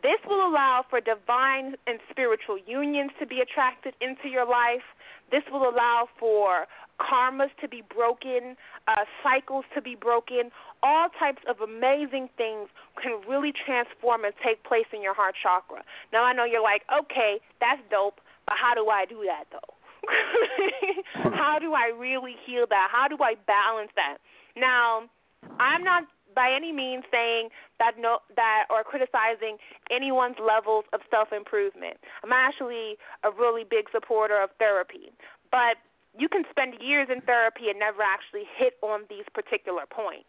[0.06, 4.86] this will allow for divine and spiritual unions to be attracted into your life.
[5.32, 6.70] This will allow for
[7.02, 8.54] karmas to be broken,
[8.86, 10.54] uh, cycles to be broken.
[10.80, 12.70] All types of amazing things
[13.02, 15.82] can really transform and take place in your heart chakra.
[16.12, 19.74] Now, I know you're like, okay, that's dope, but how do I do that, though?
[21.34, 22.88] how do I really heal that?
[22.92, 24.18] How do I balance that?
[24.54, 25.10] Now,
[25.58, 26.04] I'm not
[26.36, 27.48] by any means saying
[27.80, 29.56] that no that or criticizing
[29.90, 31.96] anyone's levels of self improvement.
[32.22, 35.10] I'm actually a really big supporter of therapy,
[35.50, 35.80] but
[36.16, 40.28] you can spend years in therapy and never actually hit on these particular points.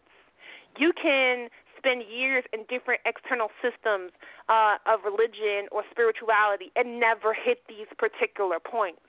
[0.80, 4.12] You can spend years in different external systems
[4.50, 9.02] uh, of religion or spirituality and never hit these particular points.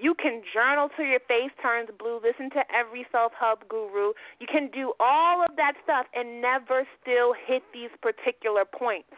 [0.00, 4.12] You can journal till your face turns blue, listen to every self help guru.
[4.40, 9.10] You can do all of that stuff and never still hit these particular points.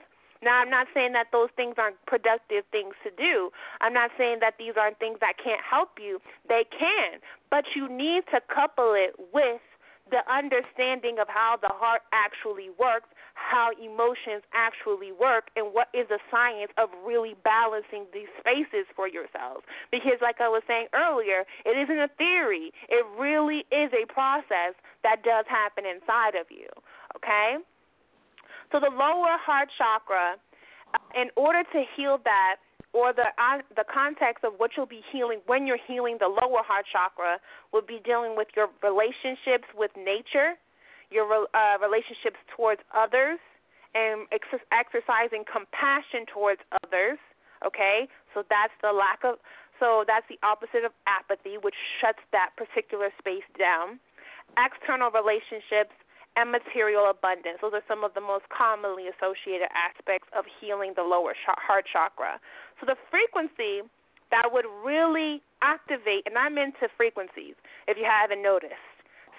[0.43, 3.51] Now, I'm not saying that those things aren't productive things to do.
[3.81, 6.21] I'm not saying that these aren't things that can't help you.
[6.49, 7.21] They can.
[7.51, 9.65] But you need to couple it with
[10.11, 16.09] the understanding of how the heart actually works how emotions actually work and what is
[16.09, 19.63] the science of really balancing these spaces for yourselves.
[19.93, 24.75] Because, like I was saying earlier, it isn't a theory, it really is a process
[25.05, 26.67] that does happen inside of you.
[27.15, 27.61] Okay?
[28.73, 30.41] So, the lower heart chakra,
[31.15, 32.57] in order to heal that,
[32.97, 36.65] or the uh, the context of what you'll be healing when you're healing the lower
[36.65, 37.37] heart chakra
[37.73, 40.57] will be dealing with your relationships with nature
[41.11, 43.39] your uh, relationships towards others,
[43.95, 47.19] and ex- exercising compassion towards others.
[47.65, 49.41] Okay, so that's the lack of.
[49.81, 54.01] So that's the opposite of apathy, which shuts that particular space down.
[54.57, 55.93] External relationships
[56.37, 57.61] and material abundance.
[57.61, 62.41] Those are some of the most commonly associated aspects of healing the lower heart chakra.
[62.81, 63.85] So the frequency
[64.31, 67.57] that would really activate, and I'm into frequencies
[67.89, 68.96] if you haven't noticed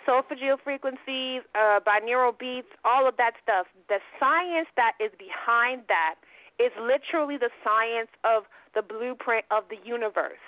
[0.08, 3.68] solfeggio frequencies, uh, binaural beats, all of that stuff.
[3.90, 6.16] The science that is behind that
[6.58, 8.44] is literally the science of
[8.74, 10.42] the blueprint of the universe.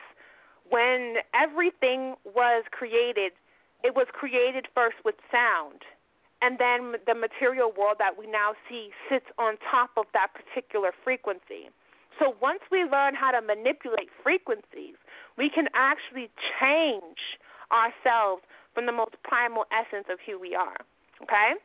[0.69, 3.33] When everything was created,
[3.83, 5.83] it was created first with sound.
[6.41, 10.91] And then the material world that we now see sits on top of that particular
[11.03, 11.67] frequency.
[12.17, 14.95] So once we learn how to manipulate frequencies,
[15.37, 16.29] we can actually
[16.59, 17.39] change
[17.71, 18.43] ourselves
[18.79, 20.79] from the most primal essence of who we are.
[21.19, 21.59] Okay?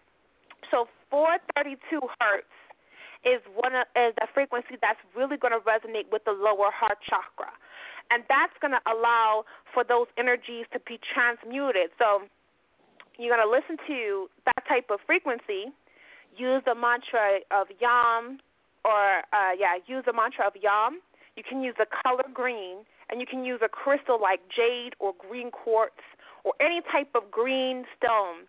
[0.74, 2.50] So 432 hertz
[3.22, 6.98] is one of, is a frequency that's really going to resonate with the lower heart
[7.06, 7.54] chakra.
[8.10, 11.94] And that's going to allow for those energies to be transmuted.
[12.02, 12.26] So
[13.14, 15.70] you're going to listen to that type of frequency,
[16.34, 18.42] use the mantra of Yam,
[18.82, 20.98] or, uh, yeah, use the mantra of Yam.
[21.38, 25.14] You can use the color green, and you can use a crystal like jade or
[25.14, 26.02] green quartz
[26.44, 28.44] or any type of green stone,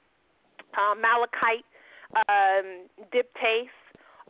[0.76, 1.66] uh, malachite,
[2.28, 3.74] um, dioptase.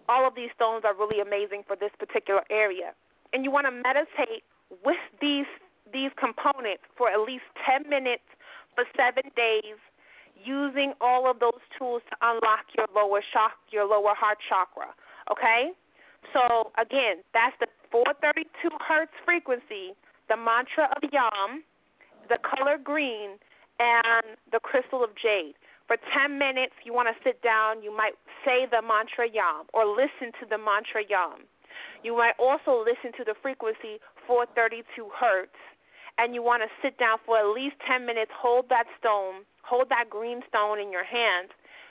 [0.08, 2.94] All of these stones are really amazing for this particular area.
[3.34, 4.46] And you want to meditate
[4.84, 5.50] with these
[5.94, 8.26] these components for at least 10 minutes
[8.74, 9.78] for 7 days
[10.34, 14.94] using all of those tools to unlock your lower shock your lower heart chakra,
[15.32, 15.72] okay?
[16.34, 19.94] So again, that's the 432 hertz frequency,
[20.28, 21.64] the mantra of Yam,
[22.30, 23.38] the color green,
[23.80, 25.56] and the crystal of jade.
[25.88, 27.84] For 10 minutes, you want to sit down.
[27.84, 31.46] You might say the mantra Yam or listen to the mantra Yam.
[32.02, 35.58] You might also listen to the frequency 432 hertz,
[36.18, 38.32] and you want to sit down for at least 10 minutes.
[38.34, 41.50] Hold that stone, hold that green stone in your hand.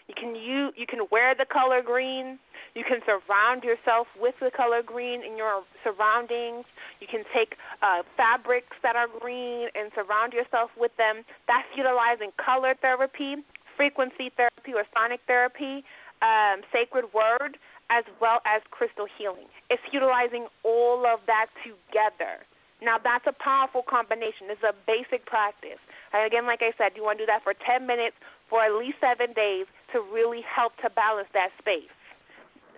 [0.09, 2.39] You can you you can wear the color green.
[2.75, 6.67] You can surround yourself with the color green in your surroundings.
[6.99, 11.23] You can take uh, fabrics that are green and surround yourself with them.
[11.47, 13.37] That's utilizing color therapy,
[13.77, 15.87] frequency therapy, or sonic therapy,
[16.19, 19.47] um, sacred word, as well as crystal healing.
[19.71, 22.43] It's utilizing all of that together.
[22.83, 24.51] Now, that's a powerful combination.
[24.51, 25.79] It's a basic practice.
[26.13, 28.17] And again, like I said, you want to do that for 10 minutes
[28.51, 31.95] for at least seven days to really help to balance that space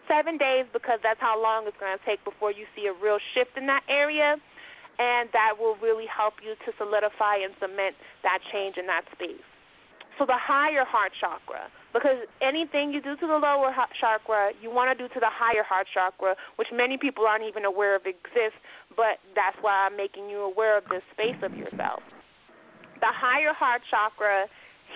[0.08, 3.18] seven days because that's how long it's going to take before you see a real
[3.34, 4.36] shift in that area,
[4.98, 9.44] and that will really help you to solidify and cement that change in that space.
[10.18, 14.72] So the higher heart chakra, because anything you do to the lower heart chakra, you
[14.72, 18.08] want to do to the higher heart chakra, which many people aren't even aware of
[18.08, 18.56] exists,
[18.96, 22.00] but that's why I'm making you aware of this space of yourself.
[23.04, 24.48] The higher heart chakra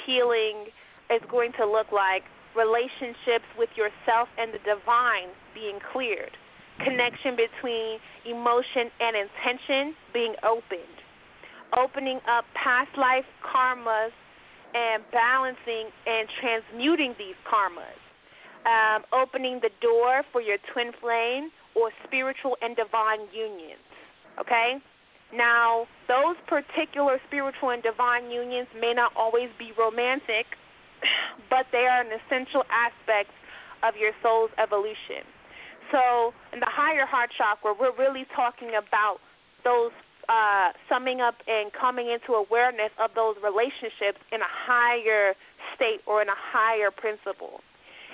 [0.07, 0.73] healing
[1.13, 2.25] is going to look like
[2.57, 6.35] relationships with yourself and the divine being cleared,
[6.83, 10.97] connection between emotion and intention being opened,
[11.77, 14.13] opening up past life karmas
[14.75, 17.99] and balancing and transmuting these karmas,
[18.67, 23.83] um, opening the door for your twin flame or spiritual and divine unions.
[24.39, 24.79] Okay?
[25.33, 30.47] Now, those particular spiritual and divine unions may not always be romantic
[31.51, 33.31] but they are an essential aspect
[33.83, 35.25] of your soul's evolution.
[35.91, 39.19] So, in the higher heart chakra, we're really talking about
[39.65, 39.91] those
[40.29, 45.35] uh, summing up and coming into awareness of those relationships in a higher
[45.75, 47.61] state or in a higher principle.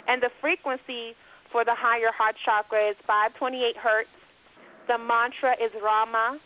[0.08, 1.12] And the frequency
[1.52, 4.08] for the higher heart chakra is 528 hertz.
[4.88, 6.38] The mantra is Rama.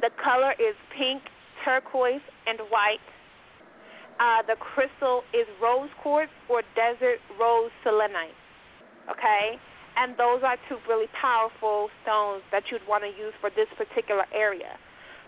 [0.00, 1.22] The color is pink,
[1.64, 3.02] turquoise, and white.
[4.18, 8.34] Uh, the crystal is rose quartz or desert rose selenite.
[9.06, 9.58] Okay?
[9.96, 14.26] And those are two really powerful stones that you'd want to use for this particular
[14.34, 14.78] area.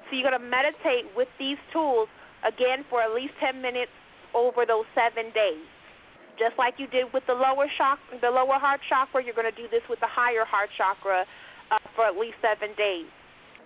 [0.06, 2.10] So you're going to meditate with these tools
[2.42, 3.94] again for at least 10 minutes
[4.34, 5.66] over those seven days.
[6.38, 9.54] Just like you did with the lower chakra, the lower heart chakra, you're going to
[9.54, 11.26] do this with the higher heart chakra
[11.70, 13.06] uh, for at least seven days.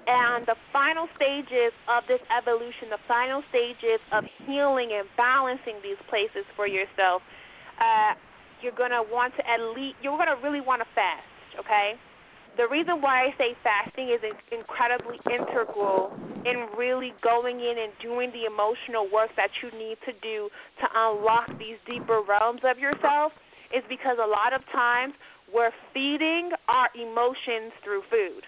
[0.06, 6.00] And the final stages of this evolution, the final stages of healing and balancing these
[6.12, 7.24] places for yourself,
[7.80, 8.12] uh,
[8.60, 11.24] you're gonna want to at least you're gonna really want to fast.
[11.58, 11.96] Okay.
[12.56, 14.20] The reason why I say fasting is
[14.52, 16.12] incredibly integral
[16.44, 20.48] in really going in and doing the emotional work that you need to do
[20.80, 23.32] to unlock these deeper realms of yourself
[23.74, 25.14] is because a lot of times
[25.52, 28.44] we're feeding our emotions through food.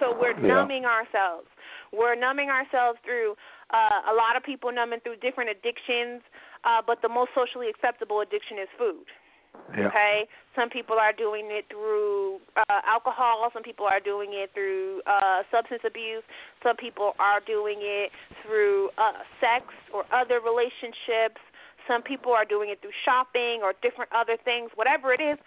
[0.00, 0.46] So we're yeah.
[0.46, 1.48] numbing ourselves.
[1.92, 3.34] We're numbing ourselves through
[3.72, 6.22] uh, a lot of people numbing through different addictions,
[6.64, 9.06] uh, but the most socially acceptable addiction is food.
[9.76, 9.88] Yeah.
[9.88, 13.48] Okay, some people are doing it through uh, alcohol.
[13.52, 16.22] Some people are doing it through uh, substance abuse.
[16.62, 18.12] Some people are doing it
[18.44, 21.40] through uh, sex or other relationships.
[21.88, 24.70] Some people are doing it through shopping or different other things.
[24.76, 25.38] Whatever it is,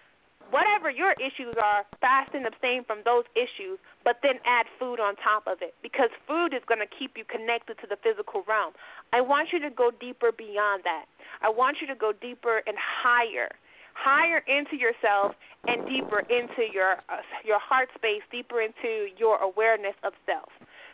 [0.52, 5.16] whatever your issues are, fast and abstain from those issues, but then add food on
[5.16, 8.76] top of it because food is going to keep you connected to the physical realm.
[9.16, 11.08] I want you to go deeper beyond that.
[11.40, 13.48] I want you to go deeper and higher,
[13.96, 15.32] higher into yourself
[15.66, 20.52] and deeper into your uh, your heart space, deeper into your awareness of self.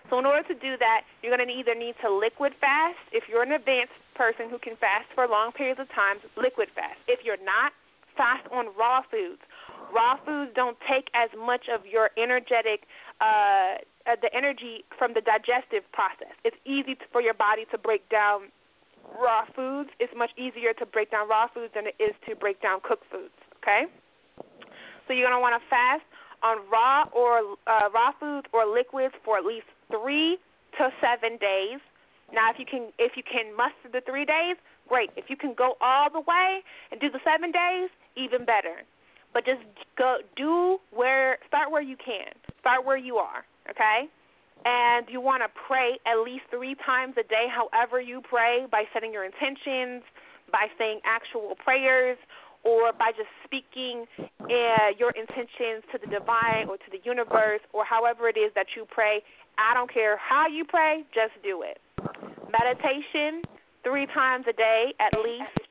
[0.08, 3.28] So in order to do that, you're going to either need to liquid fast if
[3.28, 6.96] you're an advanced person who can fast for long periods of time, liquid fast.
[7.08, 7.76] If you're not,
[8.16, 9.40] fast on raw foods.
[9.92, 12.84] Raw foods don't take as much of your energetic,
[13.20, 16.34] uh, uh, the energy from the digestive process.
[16.44, 18.52] It's easy to, for your body to break down
[19.16, 19.90] raw foods.
[19.98, 23.04] It's much easier to break down raw foods than it is to break down cooked
[23.10, 23.34] foods.
[23.62, 23.86] Okay,
[25.06, 26.04] so you're gonna want to fast
[26.42, 30.38] on raw or uh, raw foods or liquids for at least three
[30.76, 31.80] to seven days.
[32.32, 34.56] Now, if you can if you can muster the three days,
[34.88, 35.10] great.
[35.16, 36.60] If you can go all the way
[36.92, 38.84] and do the seven days, even better.
[39.38, 39.62] But just
[39.96, 42.34] go do where start where you can.
[42.58, 44.10] Start where you are, okay?
[44.66, 48.82] And you want to pray at least three times a day, however you pray, by
[48.92, 50.02] setting your intentions,
[50.50, 52.18] by saying actual prayers,
[52.64, 57.84] or by just speaking uh, your intentions to the divine or to the universe, or
[57.84, 59.22] however it is that you pray.
[59.56, 61.78] I don't care how you pray, just do it.
[62.50, 63.46] Meditation,
[63.84, 65.67] three times a day at least.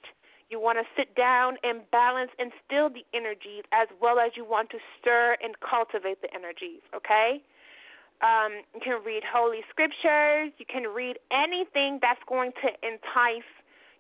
[0.50, 4.46] You want to sit down and balance and still the energies as well as you
[4.46, 7.42] want to stir and cultivate the energies, okay?
[8.22, 10.52] Um, you can read holy scriptures.
[10.58, 13.46] You can read anything that's going to entice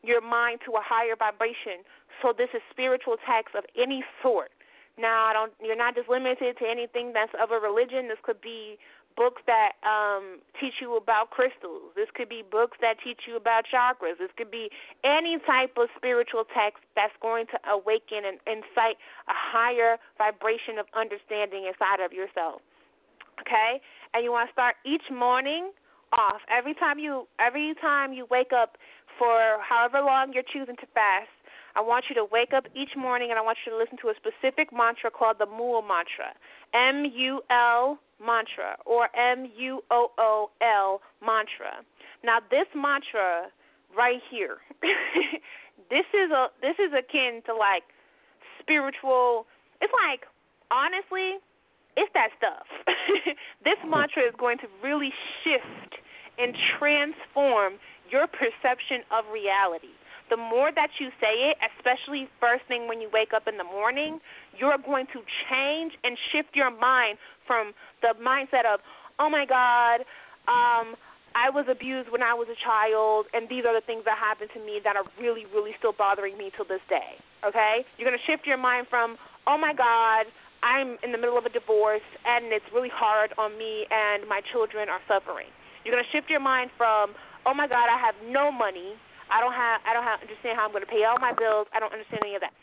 [0.04, 1.86] your mind to a higher vibration.
[2.22, 4.50] So this is spiritual text of any sort.
[4.98, 5.54] Now, I don't.
[5.62, 8.08] You're not just limited to anything that's of a religion.
[8.08, 8.80] This could be
[9.18, 11.92] books that um, teach you about crystals.
[11.96, 14.22] This could be books that teach you about chakras.
[14.22, 14.70] This could be
[15.04, 20.86] any type of spiritual text that's going to awaken and incite a higher vibration of
[20.94, 22.62] understanding inside of yourself.
[23.42, 23.82] Okay,
[24.14, 25.72] and you want to start each morning
[26.14, 26.42] off.
[26.50, 28.78] Every time you every time you wake up
[29.20, 31.30] for however long you're choosing to fast,
[31.76, 34.10] I want you to wake up each morning and I want you to listen to
[34.10, 36.34] a specific mantra called the Mul mantra.
[36.74, 41.84] M U L mantra or M U O O L mantra.
[42.24, 43.48] Now this mantra
[43.96, 44.58] right here
[45.90, 47.84] this is a this is akin to like
[48.60, 49.46] spiritual
[49.82, 50.28] it's like
[50.72, 51.40] honestly
[51.98, 52.70] it's that stuff.
[53.66, 53.90] this hmm.
[53.90, 55.10] mantra is going to really
[55.44, 55.98] shift
[56.38, 59.97] and transform your perception of reality.
[60.30, 63.64] The more that you say it, especially first thing when you wake up in the
[63.64, 64.20] morning,
[64.58, 67.72] you're going to change and shift your mind from
[68.02, 68.80] the mindset of,
[69.20, 70.02] oh my God,
[70.48, 70.96] um,
[71.36, 74.50] I was abused when I was a child, and these are the things that happened
[74.58, 77.16] to me that are really, really still bothering me till this day.
[77.46, 77.86] Okay?
[77.98, 80.26] You're going to shift your mind from, oh my God,
[80.64, 84.42] I'm in the middle of a divorce and it's really hard on me and my
[84.52, 85.54] children are suffering.
[85.86, 87.14] You're going to shift your mind from,
[87.46, 88.96] "Oh my god, I have no money.
[89.32, 91.68] I don't have I don't have, understand how I'm going to pay all my bills.
[91.74, 92.54] I don't understand any of that."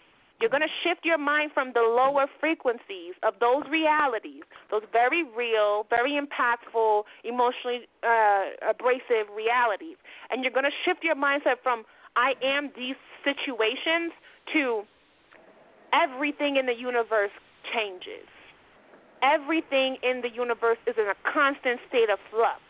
[0.41, 5.23] You're going to shift your mind from the lower frequencies of those realities, those very
[5.23, 9.97] real, very impactful, emotionally uh, abrasive realities.
[10.31, 11.85] And you're going to shift your mindset from
[12.17, 14.11] I am these situations
[14.53, 14.83] to
[15.95, 17.33] everything in the universe
[17.73, 18.27] changes.
[19.23, 22.61] Everything in the universe is in a constant state of flux.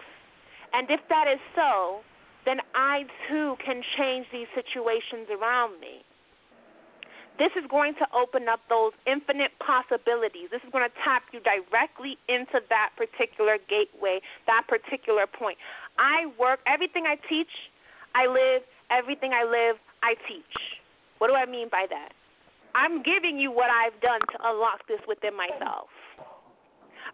[0.73, 2.05] And if that is so,
[2.45, 6.05] then I too can change these situations around me.
[7.39, 10.55] This is going to open up those infinite possibilities.
[10.55, 15.59] This is going to tap you directly into that particular gateway, that particular point.
[15.99, 17.51] I work, everything I teach,
[18.15, 20.55] I live, everything I live, I teach.
[21.19, 22.15] What do I mean by that?
[22.75, 25.91] I'm giving you what I've done to unlock this within myself.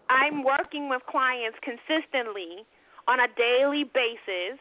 [0.08, 2.68] I'm working with clients consistently
[3.08, 4.60] on a daily basis,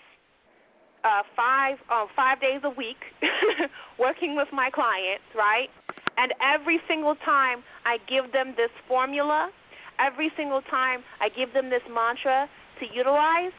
[1.04, 3.00] uh, five uh, five days a week,
[4.00, 5.70] working with my clients, right?
[6.18, 9.52] And every single time I give them this formula,
[10.00, 13.56] every single time I give them this mantra to utilize.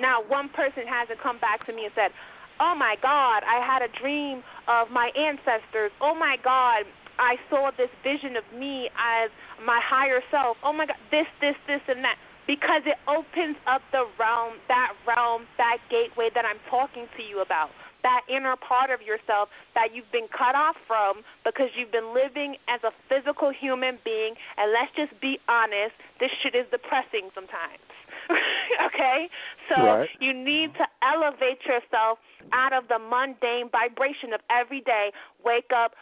[0.00, 2.12] Now, one person hasn't come back to me and said,
[2.60, 5.90] oh my God, I had a dream of my ancestors.
[6.00, 6.84] Oh my God,
[7.18, 9.30] I saw this vision of me as
[9.64, 10.56] my higher self.
[10.62, 12.16] Oh my God, this, this, this, and that.
[12.48, 17.44] Because it opens up the realm, that realm, that gateway that I'm talking to you
[17.44, 17.68] about.
[18.02, 22.56] That inner part of yourself that you've been cut off from because you've been living
[22.64, 24.32] as a physical human being.
[24.56, 27.84] And let's just be honest, this shit is depressing sometimes.
[28.88, 29.28] okay?
[29.68, 30.08] So right.
[30.20, 32.18] you need to elevate yourself
[32.52, 35.12] out of the mundane vibration of every day.
[35.44, 35.92] Wake up,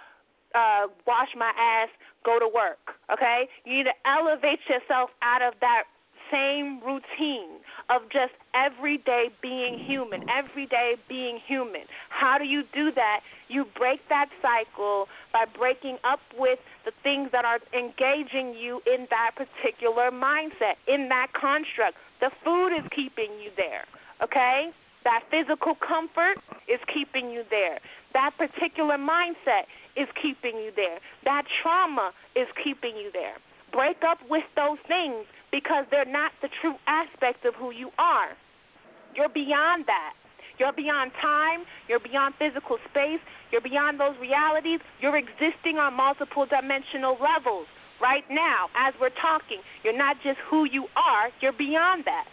[0.54, 1.88] uh, wash my ass,
[2.24, 2.94] go to work.
[3.12, 3.48] Okay?
[3.64, 5.84] You need to elevate yourself out of that
[6.30, 7.60] same routine
[7.90, 11.82] of just every day being human, every day being human.
[12.08, 13.20] How do you do that?
[13.48, 19.06] You break that cycle by breaking up with the things that are engaging you in
[19.10, 21.96] that particular mindset, in that construct.
[22.20, 23.84] The food is keeping you there,
[24.22, 24.70] okay?
[25.04, 27.78] That physical comfort is keeping you there.
[28.12, 30.98] That particular mindset is keeping you there.
[31.24, 33.36] That trauma is keeping you there.
[33.72, 38.36] Break up with those things because they're not the true aspect of who you are.
[39.14, 40.14] You're beyond that.
[40.58, 41.64] You're beyond time.
[41.88, 43.20] You're beyond physical space.
[43.52, 44.80] You're beyond those realities.
[45.00, 47.66] You're existing on multiple dimensional levels
[48.00, 49.60] right now as we're talking.
[49.84, 52.26] You're not just who you are, you're beyond that.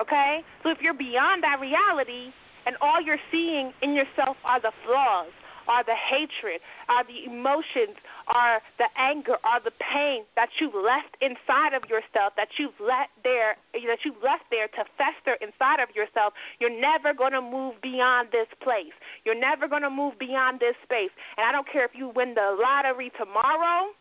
[0.00, 0.40] Okay?
[0.62, 2.32] So if you're beyond that reality
[2.66, 5.30] and all you're seeing in yourself are the flaws,
[5.68, 11.14] are the hatred, are the emotions, are the anger, are the pain that you've left
[11.20, 15.92] inside of yourself, that you've let there, that you've left there to fester inside of
[15.94, 16.32] yourself.
[16.58, 18.96] You're never going to move beyond this place.
[19.24, 21.12] You're never going to move beyond this space.
[21.36, 23.92] And I don't care if you win the lottery tomorrow,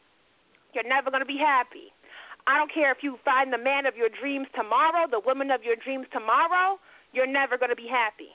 [0.74, 1.92] you're never going to be happy.
[2.48, 5.64] I don't care if you find the man of your dreams tomorrow, the woman of
[5.64, 6.80] your dreams tomorrow,
[7.12, 8.32] you're never going to be happy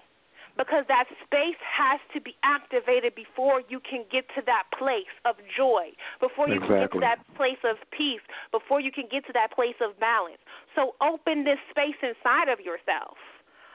[0.56, 5.36] because that space has to be activated before you can get to that place of
[5.56, 6.76] joy, before you exactly.
[6.76, 9.98] can get to that place of peace, before you can get to that place of
[9.98, 10.40] balance.
[10.76, 13.16] So open this space inside of yourself.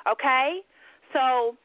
[0.05, 0.61] Okay?
[1.13, 1.57] So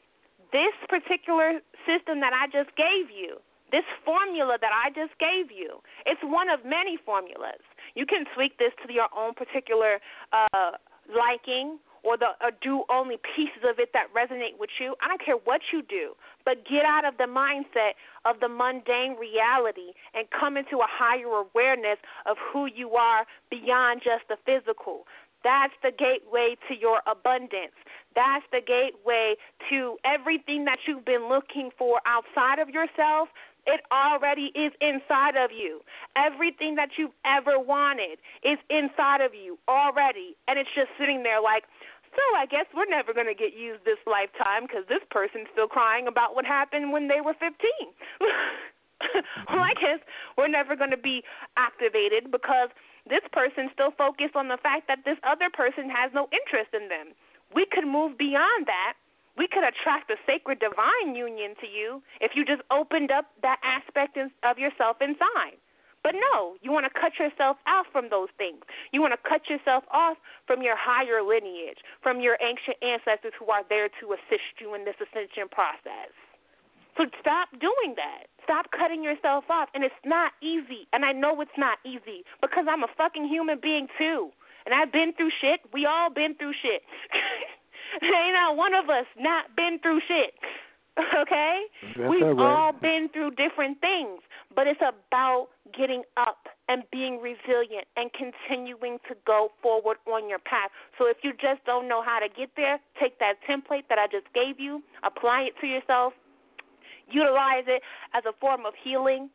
[0.53, 3.41] this particular system that I just gave you,
[3.73, 7.65] this formula that I just gave you, it's one of many formulas.
[7.97, 10.01] You can tweak this to your own particular
[10.33, 10.77] uh,
[11.09, 14.95] liking or the or do only pieces of it that resonate with you.
[15.01, 17.95] I don't care what you do, but get out of the mindset
[18.25, 24.03] of the mundane reality and come into a higher awareness of who you are beyond
[24.03, 25.07] just the physical.
[25.45, 27.75] That's the gateway to your abundance.
[28.15, 29.35] That's the gateway
[29.71, 33.29] to everything that you've been looking for outside of yourself.
[33.67, 35.83] It already is inside of you.
[36.17, 40.37] Everything that you've ever wanted is inside of you already.
[40.49, 41.65] And it's just sitting there like,
[42.13, 45.69] so I guess we're never going to get used this lifetime because this person's still
[45.69, 47.51] crying about what happened when they were 15.
[49.49, 50.01] well, I guess
[50.37, 51.25] we're never going to be
[51.57, 52.69] activated because
[53.09, 56.93] this person's still focused on the fact that this other person has no interest in
[56.93, 57.17] them.
[57.55, 58.95] We could move beyond that.
[59.37, 63.57] We could attract the sacred divine union to you if you just opened up that
[63.65, 65.57] aspect of yourself inside.
[66.03, 68.63] But no, you want to cut yourself out from those things.
[68.91, 73.51] You want to cut yourself off from your higher lineage, from your ancient ancestors who
[73.55, 76.11] are there to assist you in this ascension process.
[76.99, 78.29] So stop doing that.
[78.45, 79.69] Stop cutting yourself off.
[79.75, 80.91] And it's not easy.
[80.93, 84.31] And I know it's not easy because I'm a fucking human being too.
[84.67, 85.61] And I've been through shit.
[85.73, 86.83] We all been through shit.
[88.03, 90.35] Ain't not one of us not been through shit.
[90.99, 91.63] Okay?
[91.97, 92.55] That's We've all right.
[92.55, 94.21] all been through different things,
[94.55, 100.39] but it's about getting up and being resilient and continuing to go forward on your
[100.39, 100.71] path.
[100.99, 104.07] So if you just don't know how to get there, take that template that I
[104.07, 106.13] just gave you, apply it to yourself,
[107.11, 107.83] utilize it
[108.15, 109.31] as a form of healing,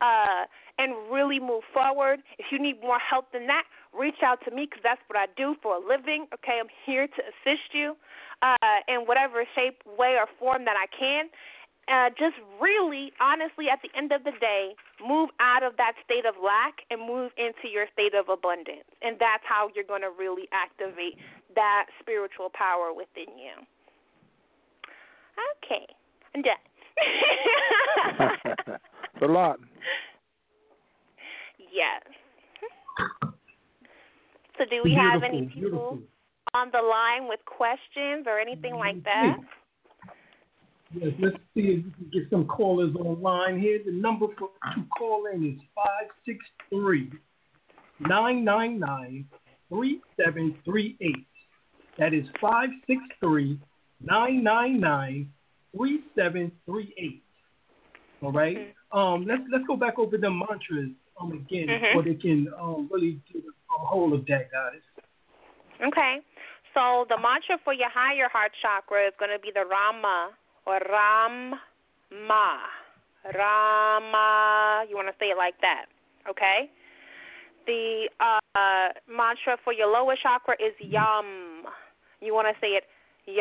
[0.00, 0.44] uh,
[0.78, 2.20] and really move forward.
[2.38, 5.26] If you need more help than that, reach out to me because that's what I
[5.36, 6.26] do for a living.
[6.34, 7.96] Okay, I'm here to assist you
[8.42, 8.56] uh,
[8.88, 11.28] in whatever shape, way, or form that I can.
[11.90, 16.24] Uh, just really, honestly, at the end of the day, move out of that state
[16.24, 18.86] of lack and move into your state of abundance.
[19.02, 21.18] And that's how you're going to really activate
[21.56, 23.58] that spiritual power within you.
[25.58, 25.86] Okay,
[26.34, 26.62] I'm done.
[29.20, 29.60] It's a lot.
[31.58, 32.00] yes.
[34.56, 35.98] So, do we have any people beautiful.
[36.54, 39.36] on the line with questions or anything like that?
[40.94, 43.78] Yes, let's see if we can get some callers online here.
[43.84, 47.12] The number for to call in is 563
[48.00, 49.26] 999
[49.68, 51.26] 3738.
[51.98, 53.60] That is 563
[54.00, 55.30] 999
[55.76, 57.22] 3738.
[58.22, 58.74] All right.
[58.92, 60.90] Um, let's let's go back over the mantras
[61.20, 61.94] um again Mhm.
[61.94, 64.82] so they can um really get a hold of that, guys.
[65.82, 66.20] Okay.
[66.74, 70.30] So the mantra for your higher heart chakra is going to be the Rama
[70.66, 71.58] or Ram
[72.26, 72.58] Ma.
[73.34, 74.84] Rama.
[74.88, 75.86] You want to say it like that.
[76.28, 76.70] Okay?
[77.66, 81.64] The uh, mantra for your lower chakra is Yam.
[82.20, 82.84] You want to say it
[83.26, 83.40] Yam.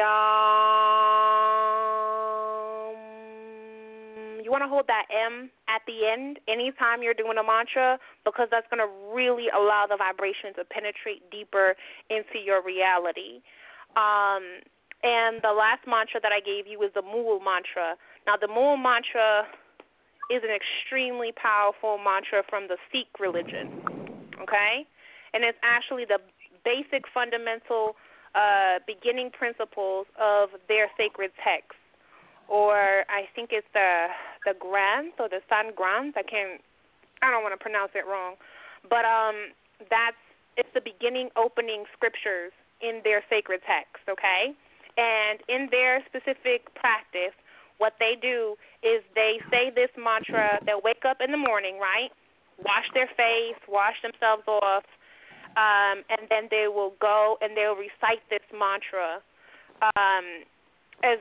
[4.49, 8.49] You want to hold that M at the end anytime you're doing a mantra because
[8.49, 11.77] that's going to really allow the vibration to penetrate deeper
[12.09, 13.45] into your reality.
[13.93, 14.65] Um,
[15.05, 17.93] and the last mantra that I gave you is the Mool mantra.
[18.25, 19.45] Now, the Mool mantra
[20.33, 23.69] is an extremely powerful mantra from the Sikh religion.
[24.41, 24.81] Okay?
[25.37, 26.17] And it's actually the
[26.65, 27.93] basic fundamental
[28.33, 31.77] uh, beginning principles of their sacred text.
[32.49, 34.09] Or I think it's the
[34.45, 36.17] the Granth or the San Granth.
[36.17, 36.61] I can't
[37.21, 38.35] I don't want to pronounce it wrong.
[38.89, 39.53] But um
[39.89, 40.19] that's
[40.57, 44.55] it's the beginning opening scriptures in their sacred text, okay?
[44.97, 47.35] And in their specific practice,
[47.77, 50.59] what they do is they say this mantra.
[50.65, 52.11] They'll wake up in the morning, right?
[52.59, 54.83] Wash their face, wash themselves off,
[55.55, 59.23] um, and then they will go and they'll recite this mantra
[59.95, 60.43] um,
[61.03, 61.19] as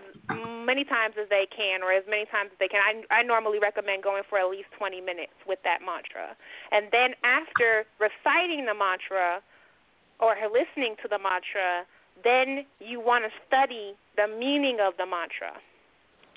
[0.66, 2.81] many times as they can, or as many times as they can.
[2.83, 6.37] I, I normally recommend going for at least 20 minutes with that mantra,
[6.72, 9.41] and then after reciting the mantra
[10.20, 11.87] or listening to the mantra,
[12.24, 15.55] then you want to study the meaning of the mantra,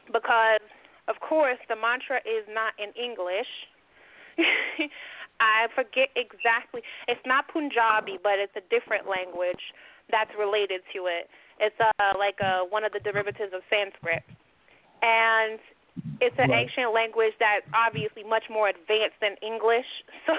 [0.08, 0.62] because
[1.08, 3.50] of course the mantra is not in English.
[5.42, 6.86] I forget exactly.
[7.10, 9.74] It's not Punjabi, but it's a different language
[10.12, 11.30] that's related to it.
[11.60, 14.24] It's uh like uh one of the derivatives of Sanskrit,
[15.02, 15.60] and
[16.22, 16.70] it's an right.
[16.70, 19.88] ancient language that's obviously much more advanced than English.
[20.30, 20.38] So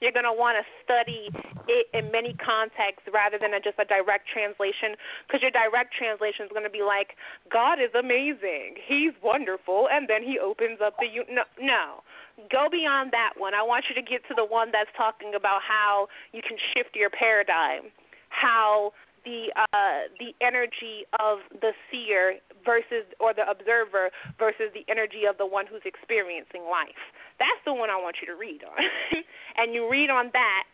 [0.00, 1.28] you're going to want to study
[1.68, 4.96] it in many contexts rather than a, just a direct translation
[5.28, 7.12] because your direct translation is going to be like,
[7.52, 8.80] God is amazing.
[8.80, 9.92] He's wonderful.
[9.92, 11.12] And then he opens up the.
[11.28, 12.00] No, no.
[12.48, 13.52] Go beyond that one.
[13.52, 16.96] I want you to get to the one that's talking about how you can shift
[16.96, 17.92] your paradigm,
[18.32, 18.92] how
[19.24, 25.38] the uh, the energy of the seer versus or the observer versus the energy of
[25.38, 26.98] the one who's experiencing life.
[27.38, 28.82] That's the one I want you to read on,
[29.58, 30.64] and you read on that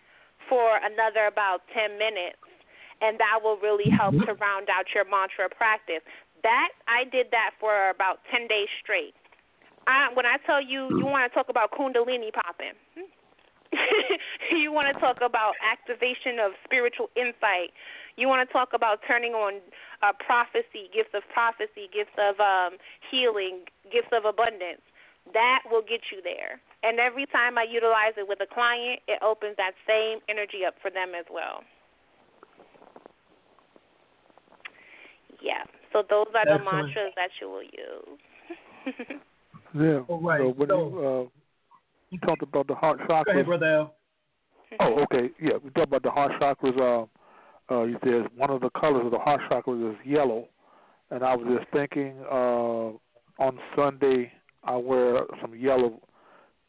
[0.48, 2.40] for another about ten minutes,
[3.00, 4.24] and that will really help mm-hmm.
[4.24, 6.00] to round out your mantra practice.
[6.42, 9.12] That I did that for about ten days straight.
[9.88, 11.10] I, when I tell you, you mm.
[11.10, 12.76] want to talk about kundalini popping.
[12.92, 13.08] Hmm?
[14.52, 17.70] you want to talk about activation of spiritual insight
[18.18, 19.62] you want to talk about turning on
[20.02, 22.76] uh, prophecy, gifts of prophecy, gifts of um,
[23.14, 23.62] healing,
[23.94, 24.82] gifts of abundance.
[25.32, 26.58] That will get you there.
[26.82, 30.74] And every time I utilize it with a client, it opens that same energy up
[30.82, 31.62] for them as well.
[35.38, 35.62] Yeah.
[35.92, 36.58] So those are Excellent.
[36.58, 38.18] the mantras that you will use.
[39.78, 40.02] yeah.
[40.10, 40.42] All right.
[40.42, 41.37] So when so, you uh,
[42.10, 43.24] you talked about the heart chakras.
[43.24, 43.88] Go ahead, brother.
[44.80, 45.30] Oh, okay.
[45.40, 46.78] Yeah, we talked about the heart chakras.
[46.78, 47.06] Uh,
[47.72, 50.48] uh, he says one of the colors of the heart chakra is yellow,
[51.10, 52.92] and I was just thinking uh,
[53.42, 54.32] on Sunday
[54.64, 56.00] I wear some yellow.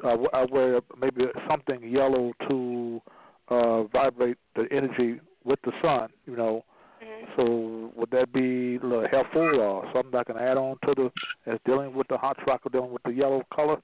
[0.03, 3.01] Uh, I wear maybe something yellow to
[3.49, 6.09] uh, vibrate the energy with the sun.
[6.25, 6.65] You know,
[7.03, 7.25] mm-hmm.
[7.35, 11.51] so would that be a little helpful or something I can add on to the
[11.51, 13.81] as dealing with the heart chakra, dealing with the yellow color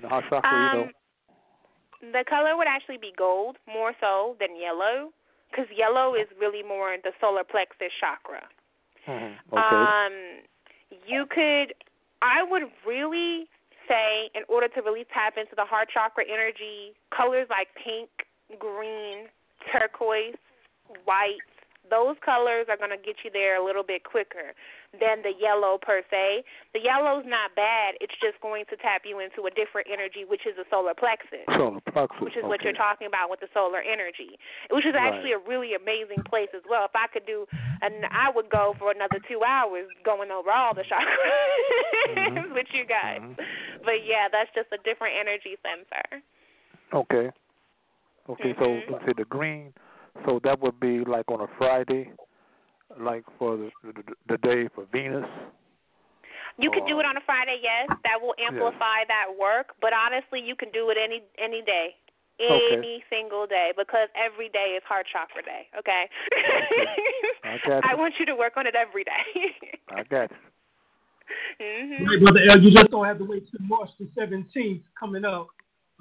[0.00, 0.50] the heart chakra?
[0.50, 5.12] Um, you know, the color would actually be gold more so than yellow
[5.50, 8.42] because yellow is really more the solar plexus chakra.
[9.06, 9.54] Mm-hmm.
[9.54, 9.60] Okay.
[9.60, 10.14] Um,
[11.06, 11.74] you could,
[12.22, 13.46] I would really
[13.88, 18.08] say, in order to really tap into the heart chakra energy, colors like pink,
[18.58, 19.28] green,
[19.70, 20.38] turquoise,
[21.04, 21.42] white,
[21.90, 24.54] those colors are going to get you there a little bit quicker
[24.94, 26.44] than the yellow per se.
[26.76, 27.96] The yellow's not bad.
[28.00, 31.42] It's just going to tap you into a different energy, which is the solar plexus.
[31.48, 32.20] Solar plexus.
[32.20, 32.48] Which is okay.
[32.48, 34.38] what you're talking about with the solar energy,
[34.70, 35.42] which is actually right.
[35.42, 36.84] a really amazing place as well.
[36.84, 37.48] If I could do,
[37.80, 42.54] and I would go for another two hours going over all the chakras mm-hmm.
[42.58, 43.24] with you guys.
[43.24, 43.82] Mm-hmm.
[43.82, 46.22] But yeah, that's just a different energy sensor.
[46.92, 47.32] Okay.
[48.28, 48.62] Okay, mm-hmm.
[48.62, 49.72] so let's say the green.
[50.24, 52.12] So that would be like on a Friday
[53.00, 55.26] like for the, the, the day for Venus?
[56.58, 57.88] You could do it on a Friday, yes.
[58.04, 59.72] That will amplify that work.
[59.80, 61.96] But honestly, you can do it any any day,
[62.38, 63.04] any okay.
[63.08, 65.66] single day, because every day is Heart Chakra Day.
[65.78, 66.04] Okay.
[66.28, 66.92] okay.
[67.44, 67.90] I got you.
[67.90, 69.24] I want you to work on it every day.
[69.88, 70.36] I got you.
[71.60, 72.04] Mm-hmm.
[72.04, 75.48] Right, brother El, you just don't have to wait till March the seventeenth coming up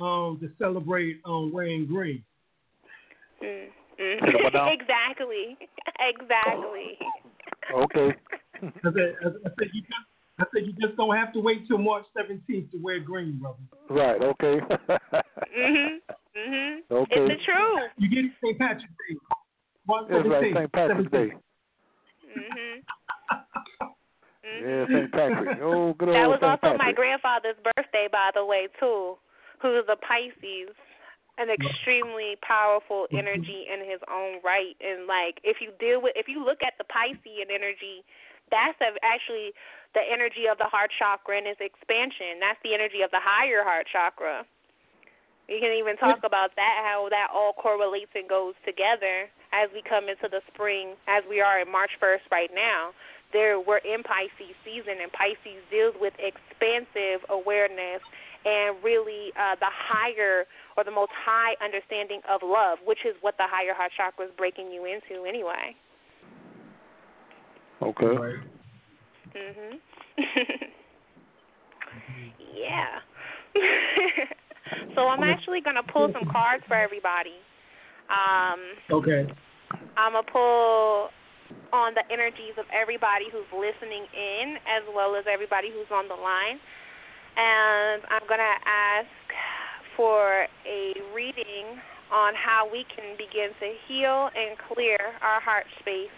[0.02, 2.24] um, to celebrate um, wearing green.
[3.42, 3.68] Mm.
[4.02, 4.68] Mm-hmm.
[4.82, 5.58] exactly.
[6.00, 6.98] Exactly.
[7.76, 8.16] Okay.
[8.56, 10.08] I said, I said you just,
[10.40, 13.58] I said you just don't have to wait till March 17th to wear green, brother.
[13.90, 14.22] Right.
[14.22, 14.60] Okay.
[14.60, 15.98] mhm.
[16.38, 16.78] Mhm.
[16.90, 17.16] Okay.
[17.16, 17.92] It's the truth.
[17.98, 18.58] You get St.
[18.58, 19.18] Patrick's Day.
[19.88, 20.54] March That's right.
[20.56, 20.72] St.
[20.72, 21.12] Patrick's 17th.
[21.12, 21.36] Day.
[22.38, 22.84] Mhm.
[24.62, 25.12] Yeah, St.
[25.12, 25.58] Patrick.
[25.62, 26.52] Oh, good old That was St.
[26.52, 26.78] also Patrick.
[26.82, 29.18] my grandfather's birthday, by the way, too.
[29.62, 30.74] Who's a Pisces
[31.42, 33.18] an extremely powerful mm-hmm.
[33.18, 36.78] energy in his own right and like if you deal with if you look at
[36.78, 38.06] the Piscean energy
[38.52, 39.56] that's actually
[39.96, 42.40] the energy of the heart chakra and its expansion.
[42.40, 44.44] That's the energy of the higher heart chakra.
[45.48, 49.84] You can even talk about that how that all correlates and goes together as we
[49.84, 52.96] come into the spring as we are in March 1st right now.
[53.34, 58.00] There we're in Pisces season and Pisces deals with expansive awareness
[58.46, 60.46] and really uh, the higher
[60.78, 64.32] or the most high understanding of love, which is what the higher heart chakra is
[64.38, 65.76] breaking you into anyway.
[67.82, 68.06] Okay.
[69.36, 69.80] Mhm.
[72.56, 73.00] yeah.
[74.96, 77.40] so I'm actually going to pull some cards for everybody.
[78.12, 78.60] Um,
[78.92, 79.26] okay.
[79.96, 81.10] I'm gonna pull
[81.72, 86.16] on the energies of everybody who's listening in, as well as everybody who's on the
[86.16, 86.60] line,
[87.38, 89.08] and I'm gonna ask
[89.96, 91.80] for a reading
[92.12, 96.12] on how we can begin to heal and clear our heart space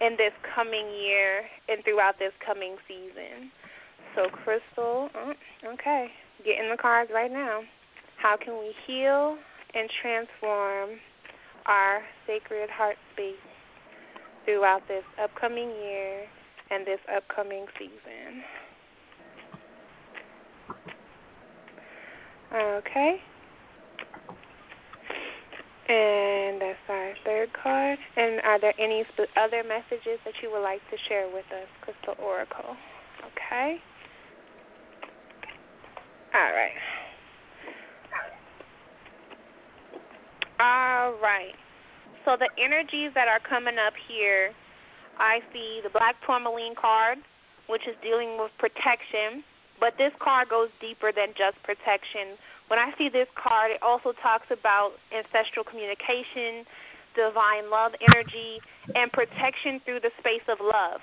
[0.00, 3.50] in this coming year and throughout this coming season.
[4.14, 5.34] So, Crystal, mm,
[5.74, 6.08] okay,
[6.44, 7.60] get in the cards right now.
[8.16, 9.36] How can we heal
[9.74, 10.98] and transform
[11.66, 13.36] our sacred heart space
[14.44, 16.24] throughout this upcoming year
[16.70, 18.42] and this upcoming season?
[22.54, 23.20] Okay.
[25.88, 27.98] And that's our third card.
[28.16, 29.04] And are there any
[29.36, 32.76] other messages that you would like to share with us, Crystal Oracle?
[33.32, 33.76] Okay.
[36.34, 36.76] All right.
[40.60, 41.54] All right.
[42.24, 44.52] So the energies that are coming up here,
[45.18, 47.18] I see the black tourmaline card,
[47.68, 49.42] which is dealing with protection,
[49.80, 52.36] but this card goes deeper than just protection.
[52.68, 56.66] When I see this card, it also talks about ancestral communication,
[57.14, 58.60] divine love energy,
[58.94, 61.00] and protection through the space of love.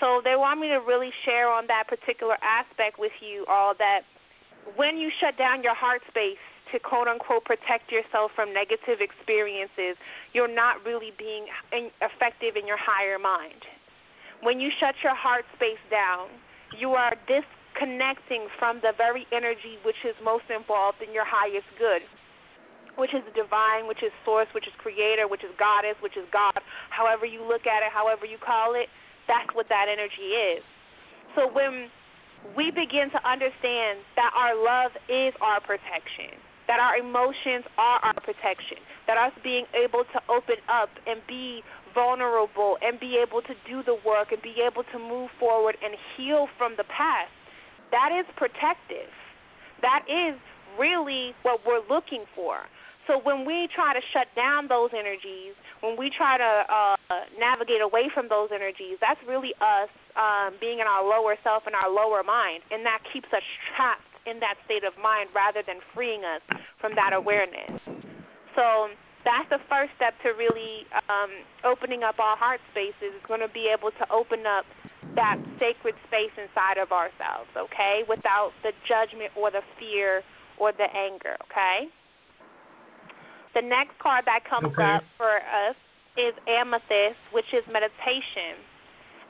[0.00, 4.02] So they want me to really share on that particular aspect with you all that
[4.76, 6.38] when you shut down your heart space
[6.72, 9.96] to quote unquote protect yourself from negative experiences,
[10.32, 13.64] you're not really being effective in your higher mind.
[14.42, 16.28] When you shut your heart space down,
[16.78, 17.16] you are
[17.78, 22.02] disconnecting from the very energy which is most involved in your highest good,
[22.96, 26.58] which is divine, which is source, which is creator, which is goddess, which is God.
[26.90, 28.88] However you look at it, however you call it,
[29.26, 30.62] that's what that energy is.
[31.36, 31.88] So when
[32.56, 38.18] we begin to understand that our love is our protection, that our emotions are our
[38.20, 41.62] protection, that us being able to open up and be
[41.94, 45.94] vulnerable and be able to do the work and be able to move forward and
[46.16, 47.32] heal from the past,
[47.90, 49.10] that is protective.
[49.82, 50.38] That is
[50.78, 52.66] really what we're looking for.
[53.08, 56.96] So when we try to shut down those energies, when we try to uh,
[57.40, 61.74] navigate away from those energies, that's really us um, being in our lower self and
[61.74, 65.80] our lower mind, and that keeps us trapped in that state of mind rather than
[65.96, 66.44] freeing us
[66.80, 67.80] from that awareness.
[68.52, 68.92] So
[69.24, 71.32] that's the first step to really um,
[71.64, 74.68] opening up our heart spaces is going to be able to open up
[75.14, 80.22] that sacred space inside of ourselves, okay, without the judgment or the fear
[80.58, 81.88] or the anger, okay?
[83.54, 85.00] The next card that comes okay.
[85.00, 85.76] up for us
[86.16, 88.60] is Amethyst, which is meditation.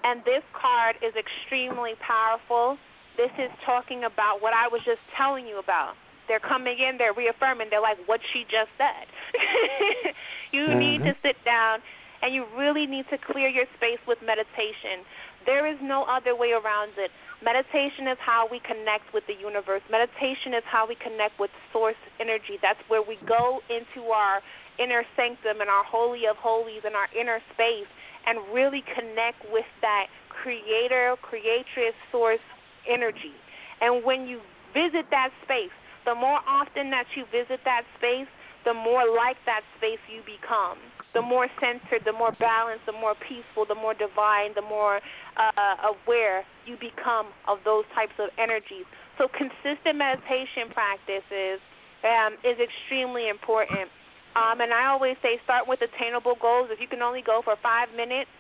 [0.05, 2.79] And this card is extremely powerful
[3.19, 5.99] this is talking about what I was just telling you about.
[6.31, 9.11] They're coming in, they're reaffirming, they're like, what she just said.
[10.55, 10.79] you mm-hmm.
[10.79, 11.83] need to sit down
[12.23, 15.03] and you really need to clear your space with meditation.
[15.49, 17.09] There is no other way around it.
[17.41, 19.81] Meditation is how we connect with the universe.
[19.89, 22.61] Meditation is how we connect with source energy.
[22.61, 24.45] That's where we go into our
[24.77, 27.89] inner sanctum and our holy of holies and our inner space
[28.29, 32.45] and really connect with that creator, creatress, source
[32.85, 33.33] energy.
[33.81, 34.45] And when you
[34.77, 35.73] visit that space,
[36.05, 38.29] the more often that you visit that space,
[38.69, 40.77] the more like that space you become.
[41.19, 45.03] The more centered, the more balanced, the more peaceful, the more divine, the more
[45.35, 48.87] uh, aware you become of those types of energies.
[49.19, 51.59] So consistent meditation practices
[52.07, 53.91] um, is extremely important.
[54.39, 56.71] Um, and I always say start with attainable goals.
[56.71, 58.31] If you can only go for five minutes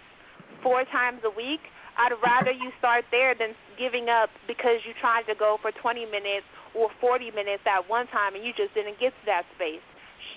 [0.62, 1.66] four times a week,
[1.98, 6.06] I'd rather you start there than giving up because you tried to go for 20
[6.14, 6.46] minutes
[6.78, 9.82] or 40 minutes at one time and you just didn't get to that space.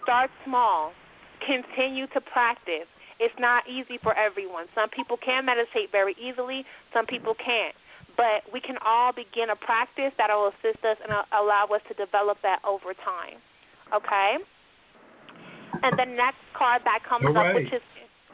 [0.01, 0.97] Start small.
[1.45, 2.87] Continue to practice.
[3.19, 4.65] It's not easy for everyone.
[4.73, 7.75] Some people can meditate very easily, some people can't.
[8.17, 11.93] But we can all begin a practice that will assist us and allow us to
[11.93, 13.39] develop that over time.
[13.93, 14.37] Okay?
[15.83, 17.49] And the next card that comes right.
[17.49, 17.81] up, which is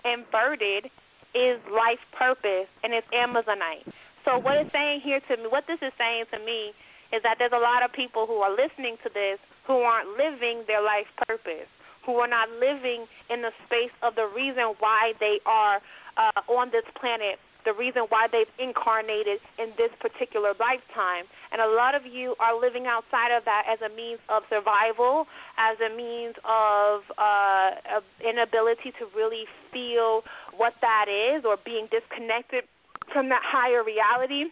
[0.03, 0.89] inverted,
[1.35, 3.85] is life purpose and it's Amazonite.
[4.25, 6.73] So what it's saying here to me, what this is saying to me
[7.13, 10.63] is that there's a lot of people who are listening to this who aren't living
[10.67, 11.69] their life purpose,
[12.07, 15.83] who are not living in the space of the reason why they are
[16.15, 17.37] uh, on this planet
[17.67, 21.27] the reason why they've incarnated in this particular lifetime.
[21.51, 25.27] And a lot of you are living outside of that as a means of survival,
[25.59, 29.43] as a means of uh, inability to really
[29.75, 30.23] feel
[30.55, 32.63] what that is, or being disconnected
[33.11, 34.47] from that higher reality.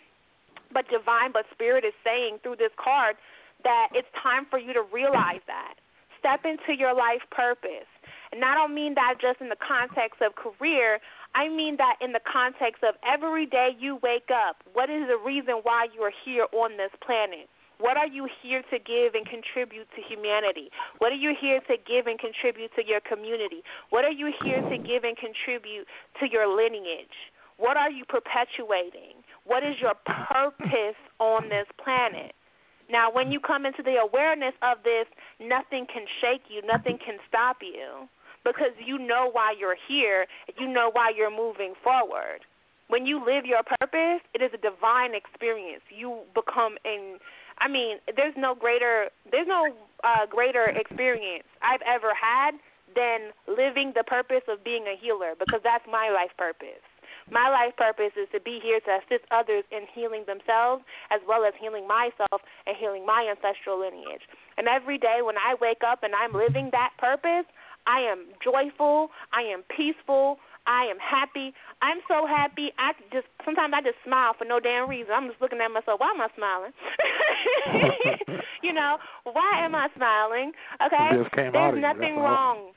[0.75, 3.15] But divine, but spirit is saying through this card
[3.63, 5.79] that it's time for you to realize that.
[6.25, 7.85] Step into your life purpose.
[8.33, 10.97] And I don't mean that just in the context of career.
[11.37, 14.57] I mean that in the context of every day you wake up.
[14.73, 17.45] What is the reason why you are here on this planet?
[17.77, 20.73] What are you here to give and contribute to humanity?
[20.97, 23.61] What are you here to give and contribute to your community?
[23.93, 25.85] What are you here to give and contribute
[26.19, 27.29] to your lineage?
[27.61, 29.21] What are you perpetuating?
[29.45, 32.33] What is your purpose on this planet?
[32.89, 35.07] Now, when you come into the awareness of this,
[35.39, 38.07] nothing can shake you, nothing can stop you
[38.43, 40.27] because you know why you're here,
[40.59, 42.45] you know why you're moving forward.
[42.87, 45.81] When you live your purpose, it is a divine experience.
[45.89, 47.17] You become in
[47.57, 49.73] I mean, there's no greater there's no
[50.03, 52.59] uh, greater experience I've ever had
[52.93, 56.83] than living the purpose of being a healer because that's my life purpose.
[57.31, 61.43] My life purpose is to be here to assist others in healing themselves as well
[61.45, 64.21] as healing myself and healing my ancestral lineage.
[64.57, 67.49] And every day when I wake up and I'm living that purpose,
[67.87, 71.53] I am joyful, I am peaceful, I am happy.
[71.81, 72.73] I'm so happy.
[72.77, 75.13] I just sometimes I just smile for no damn reason.
[75.13, 75.99] I'm just looking at myself.
[75.99, 76.73] Why am I smiling?
[78.63, 80.53] you know, why am I smiling?
[80.81, 81.21] Okay,
[81.53, 82.73] there's nothing wrong.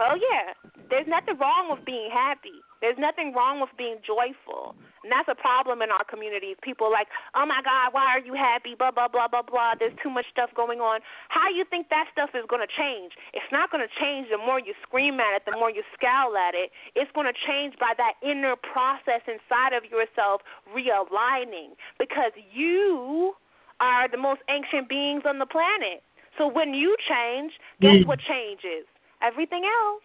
[0.00, 0.58] Oh yeah,
[0.90, 2.58] there's nothing wrong with being happy.
[2.84, 4.76] There's nothing wrong with being joyful.
[5.00, 6.60] And that's a problem in our communities.
[6.60, 8.76] People like, oh my God, why are you happy?
[8.76, 9.72] Blah, blah, blah, blah, blah.
[9.72, 11.00] There's too much stuff going on.
[11.32, 13.16] How do you think that stuff is going to change?
[13.32, 16.36] It's not going to change the more you scream at it, the more you scowl
[16.36, 16.76] at it.
[16.92, 23.32] It's going to change by that inner process inside of yourself realigning because you
[23.80, 26.04] are the most ancient beings on the planet.
[26.36, 28.04] So when you change, guess mm.
[28.04, 28.84] what changes?
[29.24, 30.04] Everything else.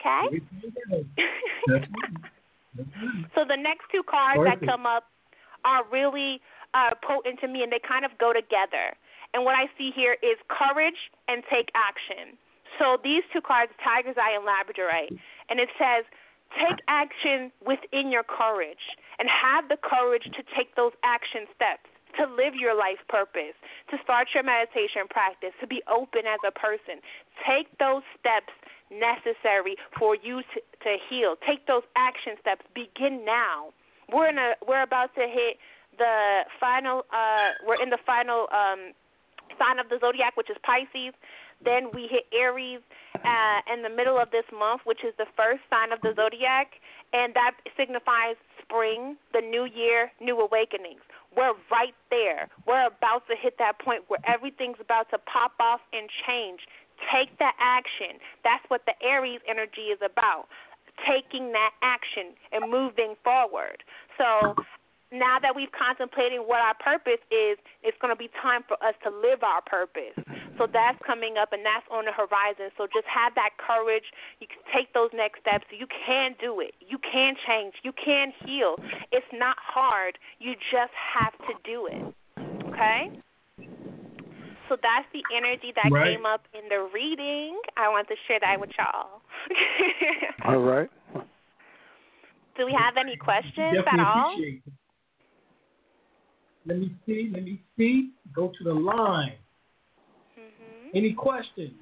[0.00, 0.40] Okay.
[3.34, 5.04] so the next two cards that come up
[5.64, 6.40] are really
[6.72, 8.96] uh, potent to me, and they kind of go together.
[9.34, 12.36] And what I see here is courage and take action.
[12.78, 15.14] So these two cards, Tiger's Eye and Labradorite,
[15.50, 16.04] and it says,
[16.56, 21.86] take action within your courage and have the courage to take those action steps
[22.18, 23.54] to live your life purpose,
[23.90, 26.98] to start your meditation practice, to be open as a person.
[27.46, 28.50] Take those steps
[28.90, 31.36] necessary for you to, to heal.
[31.46, 32.62] Take those action steps.
[32.74, 33.70] Begin now.
[34.12, 35.58] We're in a we're about to hit
[35.98, 38.92] the final uh we're in the final um
[39.58, 41.14] sign of the zodiac which is Pisces.
[41.62, 42.80] Then we hit Aries
[43.24, 46.80] uh, in the middle of this month, which is the first sign of the zodiac,
[47.12, 51.00] and that signifies spring, the new year, new awakenings.
[51.36, 52.48] We're right there.
[52.66, 56.60] We're about to hit that point where everything's about to pop off and change.
[57.08, 58.20] Take that action.
[58.44, 60.46] That's what the Aries energy is about.
[61.08, 63.82] Taking that action and moving forward.
[64.18, 64.54] So
[65.12, 68.94] now that we've contemplated what our purpose is, it's going to be time for us
[69.02, 70.14] to live our purpose.
[70.58, 72.70] So that's coming up and that's on the horizon.
[72.76, 74.04] So just have that courage.
[74.38, 75.64] You can take those next steps.
[75.72, 76.74] You can do it.
[76.84, 77.74] You can change.
[77.82, 78.76] You can heal.
[79.10, 80.18] It's not hard.
[80.38, 82.14] You just have to do it.
[82.68, 83.10] Okay?
[84.70, 86.16] So that's the energy that right.
[86.16, 87.58] came up in the reading.
[87.76, 89.20] I want to share that with y'all.
[90.46, 90.88] all right.
[92.56, 94.36] Do we have any questions Definitely at all?
[96.66, 97.30] Let me see.
[97.34, 98.10] Let me see.
[98.32, 99.32] Go to the line.
[100.38, 100.96] Mm-hmm.
[100.96, 101.74] Any questions?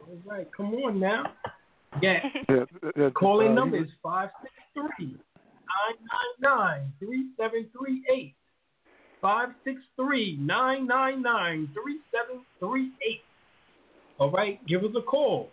[0.00, 0.48] All right.
[0.56, 1.24] Come on now.
[2.02, 2.18] Yeah.
[2.96, 5.14] yeah, Calling uh, number is 563
[6.42, 8.34] 999 3738.
[9.24, 13.22] Five six three nine nine nine three seven three eight.
[14.18, 15.48] All right, give us a call.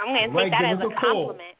[0.00, 1.54] I'm going to take right, that as a, a compliment.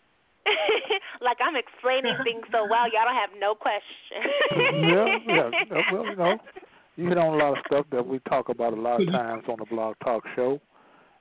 [1.20, 4.24] like I'm explaining things so well, y'all don't have no question.
[4.88, 5.82] yeah, yeah.
[5.92, 6.38] Well, you know,
[6.96, 9.44] you hit on a lot of stuff that we talk about a lot of times
[9.48, 10.62] on the Blog Talk Show,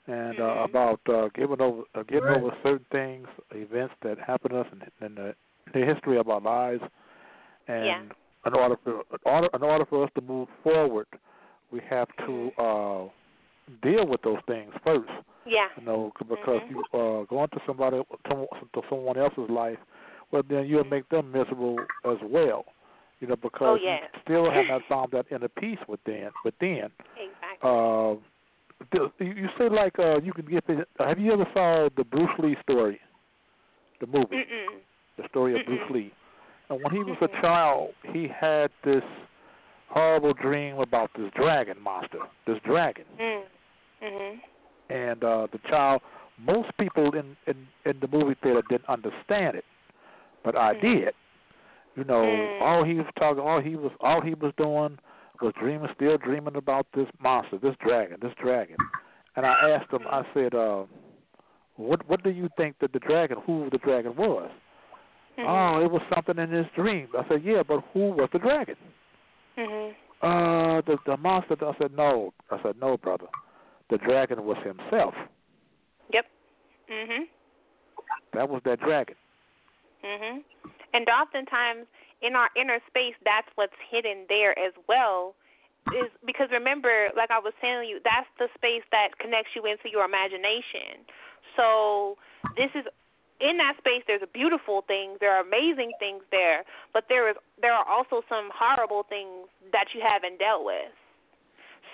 [0.07, 0.69] and uh, mm-hmm.
[0.69, 2.41] about uh, giving over, uh, getting right.
[2.41, 5.35] over certain things, events that happen to us in, in the,
[5.73, 6.81] the history of our lives,
[7.67, 8.01] and yeah
[8.45, 11.07] in order for in order, in order for us to move forward,
[11.71, 13.07] we have to uh,
[13.83, 15.09] deal with those things first.
[15.45, 15.67] Yeah.
[15.77, 16.75] You know, because mm-hmm.
[16.75, 19.77] you uh, go into somebody to someone else's life,
[20.31, 22.65] well then you'll make them miserable as well.
[23.19, 23.97] You know, because oh, yeah.
[24.13, 26.29] you still have not found that inner peace within.
[26.45, 26.89] Within.
[27.17, 27.63] Exactly.
[27.63, 28.15] Uh,
[29.19, 30.63] you say like uh, you can get.
[30.99, 32.99] Have you ever saw the Bruce Lee story?
[33.99, 34.35] The movie.
[34.35, 34.79] Mm-mm.
[35.17, 35.65] The story of Mm-mm.
[35.65, 36.13] Bruce Lee.
[36.69, 39.03] And when he was a child, he had this
[39.87, 43.05] horrible dream about this dragon monster, this dragon.
[43.19, 43.43] Mm.
[44.03, 44.39] Mhm.
[44.89, 46.01] And uh the child,
[46.37, 49.65] most people in in in the movie theater didn't understand it,
[50.43, 50.81] but I mm.
[50.81, 51.13] did.
[51.95, 52.61] You know, mm.
[52.61, 54.97] all he was talking, all he was, all he was doing
[55.41, 58.77] was dreaming, still dreaming about this monster, this dragon, this dragon.
[59.35, 60.83] And I asked him, I said, uh,
[61.75, 64.49] what what do you think that the dragon, who the dragon was?
[65.39, 65.47] Mhm.
[65.47, 67.07] Oh, it was something in his dream.
[67.17, 68.75] I said, yeah, but who was the dragon?
[69.57, 69.95] Mhm.
[70.21, 71.55] Uh, the the monster.
[71.65, 72.33] I said, no.
[72.51, 73.27] I said, no, brother.
[73.89, 75.15] The dragon was himself.
[76.11, 76.25] Yep.
[76.89, 77.29] Mhm.
[78.33, 79.15] That was that dragon.
[80.03, 80.43] Mhm.
[80.93, 81.87] And oftentimes
[82.21, 85.35] in our inner space, that's what's hidden there as well.
[85.95, 89.89] Is because remember, like I was telling you, that's the space that connects you into
[89.89, 91.05] your imagination.
[91.55, 92.17] So
[92.57, 92.85] this is
[93.39, 94.03] in that space.
[94.07, 95.17] There's beautiful things.
[95.19, 96.63] There are amazing things there,
[96.93, 100.91] but there is there are also some horrible things that you haven't dealt with.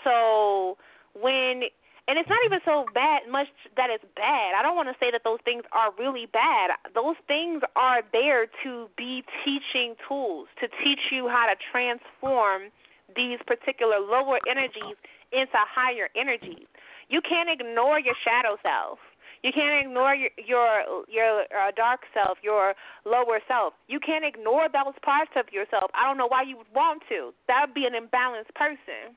[0.03, 0.77] So
[1.13, 1.63] when
[2.07, 4.53] and it's not even so bad much that it's bad.
[4.53, 6.77] I don't want to say that those things are really bad.
[6.93, 12.69] Those things are there to be teaching tools to teach you how to transform
[13.15, 14.97] these particular lower energies
[15.33, 16.69] into higher energies.
[17.09, 18.99] You can't ignore your shadow self.
[19.45, 22.73] You can't ignore your your your uh, dark self, your
[23.05, 23.73] lower self.
[23.87, 25.91] You can't ignore those parts of yourself.
[25.93, 27.31] I don't know why you would want to.
[27.47, 29.13] That would be an imbalanced person.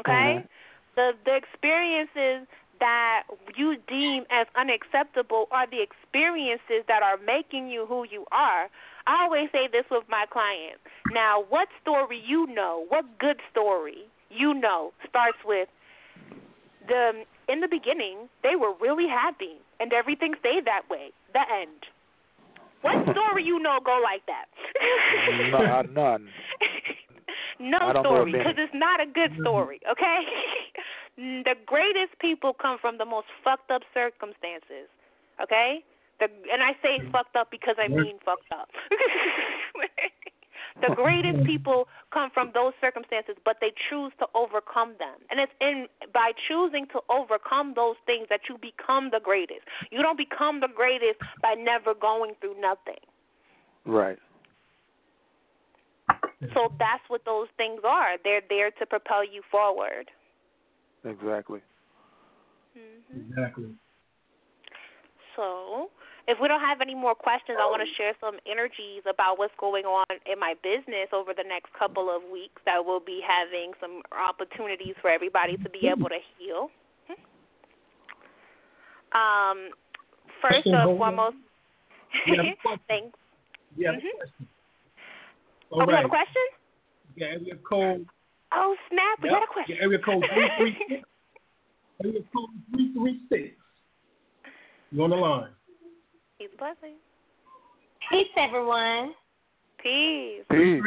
[0.00, 0.44] Okay?
[0.96, 2.48] The the experiences
[2.80, 3.22] that
[3.56, 8.66] you deem as unacceptable are the experiences that are making you who you are.
[9.06, 10.82] I always say this with my clients.
[11.12, 15.68] Now, what story you know, what good story you know starts with
[16.88, 21.10] the in the beginning they were really happy and everything stayed that way.
[21.32, 21.86] The end.
[22.82, 24.46] What story you know go like that?
[25.50, 26.28] no, none.
[27.58, 29.42] no I don't know story because it's not a good mm-hmm.
[29.42, 29.80] story.
[29.90, 30.20] Okay.
[31.44, 34.88] the greatest people come from the most fucked up circumstances.
[35.42, 35.84] Okay.
[36.20, 37.10] The and I say mm.
[37.10, 38.68] fucked up because I mean fucked up.
[40.80, 45.18] The greatest people come from those circumstances, but they choose to overcome them.
[45.30, 49.62] And it's in by choosing to overcome those things that you become the greatest.
[49.90, 53.02] You don't become the greatest by never going through nothing.
[53.84, 54.18] Right.
[56.54, 58.16] So that's what those things are.
[58.24, 60.10] They're there to propel you forward.
[61.04, 61.60] Exactly.
[62.74, 63.70] hmm Exactly.
[65.36, 65.90] So,
[66.28, 69.54] if we don't have any more questions, I want to share some energies about what's
[69.58, 72.60] going on in my business over the next couple of weeks.
[72.66, 76.70] That we'll be having some opportunities for everybody to be able to heal.
[79.12, 79.70] Um,
[80.40, 81.36] first and foremost,
[82.26, 82.36] We
[82.86, 83.18] thanks.
[83.76, 84.48] We have a question.
[85.72, 86.42] Oh, All we have a question?
[87.16, 88.06] Yeah, area code.
[88.52, 89.18] Oh, snap!
[89.22, 89.36] We Yep.
[89.36, 89.76] got a question.
[89.78, 91.02] Yeah, area code three three six.
[92.04, 93.54] area code three three six.
[94.92, 95.50] You on the line?
[96.40, 96.96] Peace, blessing.
[98.10, 99.12] Peace, everyone.
[99.82, 100.40] Peace.
[100.50, 100.82] Peace.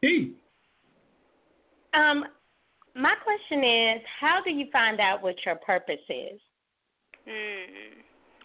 [0.00, 0.30] Peace.
[1.94, 2.26] Um,
[2.94, 6.40] my question is, how do you find out what your purpose is?
[7.26, 7.98] Hmm,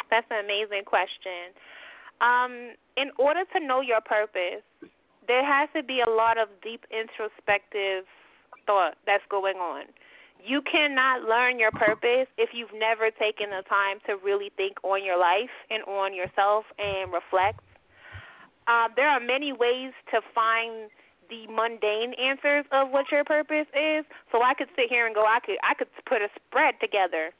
[0.10, 1.54] that's an amazing question.
[2.20, 4.66] Um, in order to know your purpose,
[5.28, 8.06] there has to be a lot of deep introspective
[8.66, 9.84] thought that's going on.
[10.44, 15.04] You cannot learn your purpose if you've never taken the time to really think on
[15.04, 17.60] your life and on yourself and reflect.
[18.68, 20.90] Um, there are many ways to find
[21.30, 24.06] the mundane answers of what your purpose is.
[24.32, 27.32] So I could sit here and go, I could I could put a spread together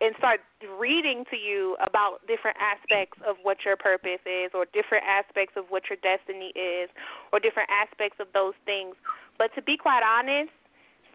[0.00, 0.40] and start
[0.78, 5.66] reading to you about different aspects of what your purpose is or different aspects of
[5.68, 6.90] what your destiny is
[7.32, 8.94] or different aspects of those things.
[9.38, 10.50] But to be quite honest,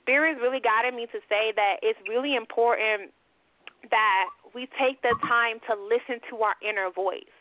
[0.01, 3.11] Spirit really guided me to say that it's really important
[3.91, 7.31] that we take the time to listen to our inner voice.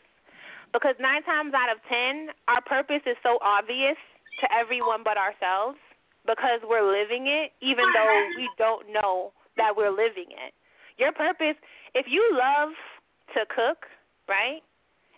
[0.71, 3.97] Because nine times out of ten, our purpose is so obvious
[4.39, 5.77] to everyone but ourselves
[6.27, 10.53] because we're living it, even though we don't know that we're living it.
[10.97, 11.57] Your purpose,
[11.95, 12.69] if you love
[13.33, 13.89] to cook,
[14.27, 14.61] right?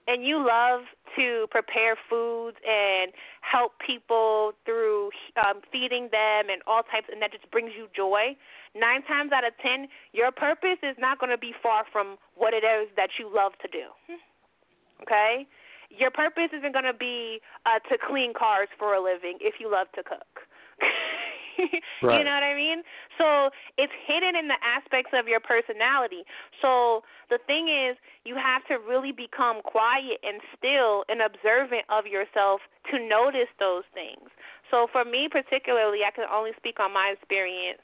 [0.08, 0.82] And you love
[1.16, 3.12] to prepare foods and
[3.42, 8.36] help people through um, feeding them and all types, and that just brings you joy.
[8.76, 12.54] Nine times out of ten, your purpose is not going to be far from what
[12.54, 13.92] it is that you love to do.
[15.04, 15.46] Okay?
[15.90, 19.70] Your purpose isn't going to be uh, to clean cars for a living if you
[19.70, 20.48] love to cook.
[22.18, 22.82] You know what I mean?
[23.18, 26.24] So it's hidden in the aspects of your personality.
[26.62, 32.06] So the thing is, you have to really become quiet and still and observant of
[32.08, 32.62] yourself
[32.92, 34.30] to notice those things.
[34.70, 37.84] So for me particularly, I can only speak on my experience.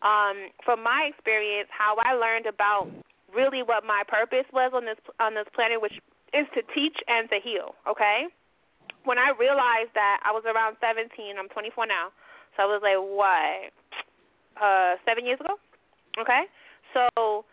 [0.00, 2.86] Um, from my experience, how I learned about
[3.34, 5.98] really what my purpose was on this on this planet, which
[6.32, 7.74] is to teach and to heal.
[7.84, 8.30] Okay,
[9.04, 11.08] when I realized that I was around 17,
[11.38, 12.12] I'm 24 now,
[12.58, 13.70] so I was like, what,
[14.58, 15.54] uh, seven years ago?
[16.18, 16.50] Okay,
[16.90, 17.46] so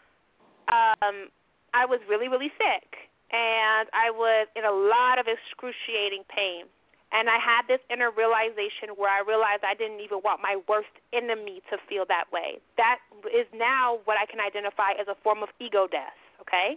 [0.74, 1.30] um,
[1.78, 6.66] I was really, really sick, and I was in a lot of excruciating pain.
[7.14, 10.92] And I had this inner realization where I realized I didn't even want my worst
[11.14, 12.58] enemy to feel that way.
[12.76, 12.98] That
[13.30, 16.76] is now what I can identify as a form of ego death, okay?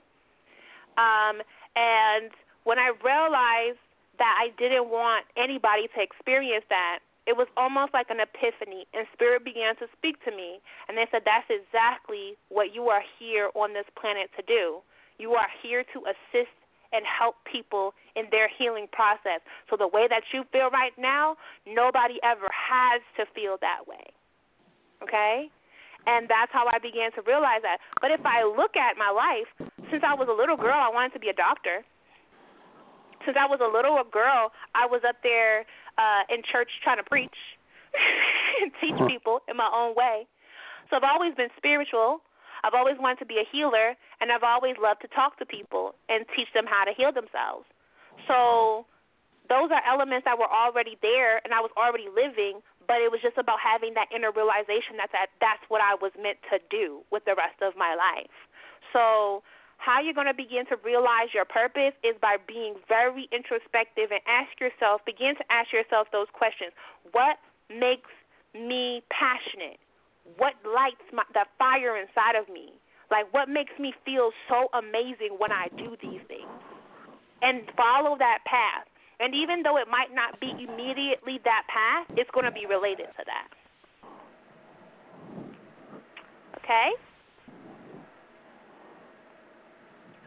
[1.00, 1.40] Um,
[1.74, 2.30] and
[2.62, 3.82] when I realized
[4.20, 9.04] that I didn't want anybody to experience that, it was almost like an epiphany, and
[9.12, 10.64] Spirit began to speak to me.
[10.88, 14.80] And they said, That's exactly what you are here on this planet to do.
[15.20, 16.56] You are here to assist
[16.88, 19.44] and help people in their healing process.
[19.68, 21.36] So the way that you feel right now,
[21.68, 24.08] nobody ever has to feel that way.
[25.04, 25.52] Okay?
[26.08, 27.84] And that's how I began to realize that.
[28.00, 31.12] But if I look at my life, since I was a little girl, I wanted
[31.12, 31.84] to be a doctor.
[33.26, 35.68] Since I was a little girl, I was up there
[35.98, 37.34] uh in church trying to preach
[38.62, 40.26] and teach people in my own way.
[40.88, 42.22] So I've always been spiritual.
[42.64, 45.94] I've always wanted to be a healer, and I've always loved to talk to people
[46.08, 47.68] and teach them how to heal themselves.
[48.26, 48.86] So
[49.46, 52.60] those are elements that were already there, and I was already living.
[52.88, 56.10] But it was just about having that inner realization that, that that's what I was
[56.16, 58.32] meant to do with the rest of my life.
[58.96, 59.44] So
[59.78, 64.20] how you're going to begin to realize your purpose is by being very introspective and
[64.26, 66.70] ask yourself, begin to ask yourself those questions.
[67.10, 67.38] What
[67.70, 68.10] makes
[68.54, 69.78] me passionate?
[70.36, 72.74] what lights my, the fire inside of me?
[73.10, 76.60] Like, what makes me feel so amazing when I do these things?
[77.40, 78.84] And follow that path.
[79.20, 83.06] And even though it might not be immediately that path, it's going to be related
[83.16, 83.48] to that.
[86.58, 86.90] Okay?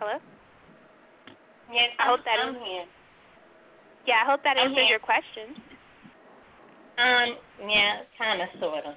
[0.01, 0.17] Hello?
[1.69, 2.85] Yes, I hope that I'm is- here.
[4.09, 4.97] Yeah, I hope that I'm answers here.
[4.97, 5.53] your question.
[6.97, 7.37] Um,
[7.69, 8.95] yeah, kind of, sort of.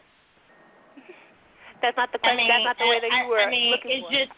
[1.85, 3.91] That's not the I mean, that's not the way that you were I mean, looking
[4.01, 4.17] it's for.
[4.17, 4.33] just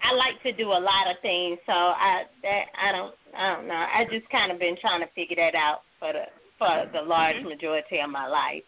[0.00, 3.68] I like to do a lot of things, so I that I don't I don't
[3.68, 3.76] know.
[3.76, 6.24] I just kind of been trying to figure that out for the
[6.56, 7.52] for the large Mhm.
[7.52, 8.64] majority of my life,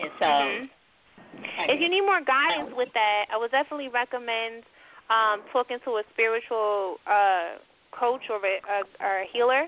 [0.00, 0.24] and so.
[0.24, 0.70] Mhm.
[1.68, 4.64] If you need more guidance with that, I would definitely recommend
[5.10, 7.62] um, talking to a spiritual uh,
[7.92, 9.66] coach or a, a, or a healer.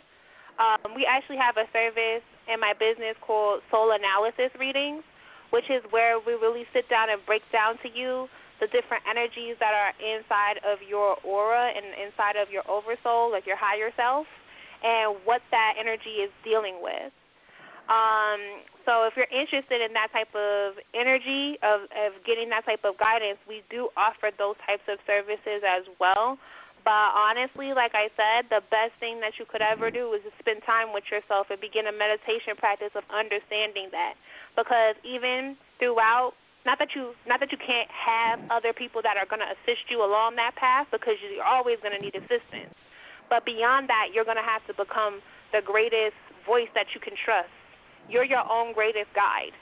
[0.58, 5.06] Um, we actually have a service in my business called Soul Analysis Readings,
[5.50, 8.26] which is where we really sit down and break down to you
[8.58, 13.46] the different energies that are inside of your aura and inside of your oversoul, like
[13.46, 14.26] your higher self,
[14.82, 17.14] and what that energy is dealing with.
[17.88, 22.84] Um, so if you're interested in that type of energy of of getting that type
[22.84, 26.36] of guidance, we do offer those types of services as well.
[26.84, 30.64] But honestly, like I said, the best thing that you could ever do is spend
[30.64, 34.16] time with yourself and begin a meditation practice of understanding that.
[34.56, 36.32] Because even throughout
[36.64, 39.88] not that you not that you can't have other people that are going to assist
[39.92, 42.72] you along that path because you're always going to need assistance.
[43.28, 45.20] But beyond that, you're going to have to become
[45.52, 46.16] the greatest
[46.48, 47.52] voice that you can trust.
[48.08, 49.52] You're your own greatest guide.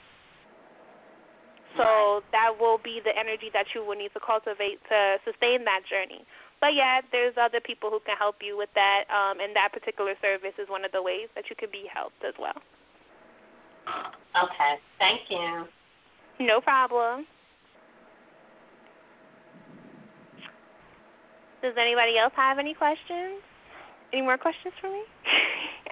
[1.75, 5.85] So that will be the energy that you will need to cultivate to sustain that
[5.85, 6.25] journey.
[6.59, 10.15] But yeah, there's other people who can help you with that, um, and that particular
[10.21, 12.57] service is one of the ways that you can be helped as well.
[14.33, 15.65] Okay, thank you.
[16.39, 17.27] No problem.
[21.61, 23.41] Does anybody else have any questions?
[24.13, 25.03] Any more questions for me?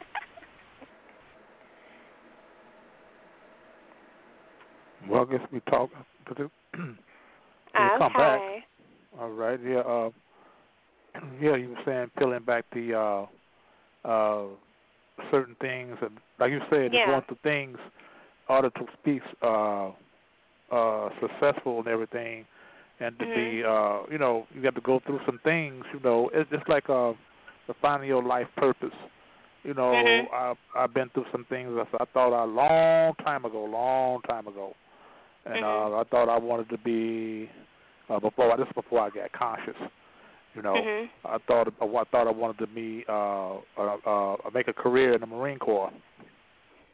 [5.09, 5.89] Well, I guess we talk.
[7.77, 8.41] We'll come back.
[9.19, 9.59] All right.
[9.61, 9.79] Yeah.
[9.79, 10.09] Uh,
[11.41, 11.55] yeah.
[11.55, 12.93] You were saying peeling back the
[14.05, 14.43] uh, uh,
[15.31, 17.11] certain things, and like you said, Yeah.
[17.11, 19.91] want the things in order to be uh,
[20.71, 22.45] uh, successful and everything,
[22.99, 25.83] and to be, uh, you know, you got to go through some things.
[25.93, 27.13] You know, it's just like uh,
[27.67, 28.95] the finding your life purpose.
[29.63, 30.33] You know, Mhm.
[30.33, 34.47] I've I've been through some things that I thought a long time ago, long time
[34.47, 34.75] ago,
[35.45, 35.63] and Mhm.
[35.63, 37.49] uh, I thought I wanted to be
[38.09, 39.77] uh, before this is before I got conscious.
[40.55, 41.09] You know, Mhm.
[41.25, 45.21] I thought I thought I wanted to be uh, uh, uh, make a career in
[45.21, 45.91] the Marine Corps.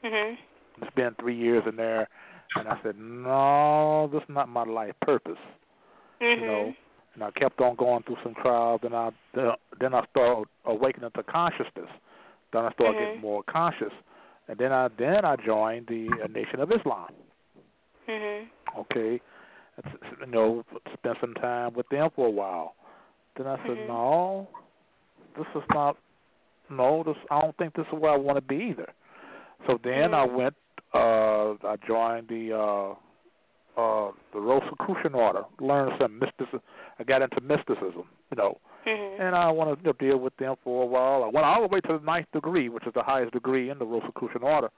[0.04, 0.38] Mhm.
[0.82, 2.08] It's been three years in there,
[2.56, 5.38] and I said, no, this is not my life purpose.
[6.20, 6.40] Mhm.
[6.40, 6.76] You know,
[7.14, 11.24] and I kept on going through some trials, and I then I started awakening to
[11.24, 11.90] consciousness.
[12.52, 13.00] Then I started Mhm.
[13.00, 13.94] getting more conscious,
[14.48, 17.14] and then I then I joined the uh, Nation of Islam.
[18.08, 18.48] Mhm.
[18.78, 19.22] Okay,
[19.78, 20.64] It's- you know,
[20.94, 22.76] spent some time with them for a while.
[23.36, 23.88] Then I said, Mhm.
[23.88, 24.48] no,
[25.36, 25.96] this is not.
[26.70, 28.94] No, this I don't think this is where I want to be either.
[29.68, 30.34] So then I Mhm.
[30.34, 30.56] went.
[30.94, 32.96] uh I joined the uh
[33.78, 35.46] uh the Rosicrucian order.
[35.62, 36.62] Learned some mysticism.
[37.00, 38.10] I got into mysticism.
[38.30, 39.20] You know, Mhm.
[39.22, 41.24] and I wanted to deal with them for a while.
[41.24, 43.80] I went all the way to the ninth degree, which is the highest degree in
[43.80, 44.70] the Rosicrucian order,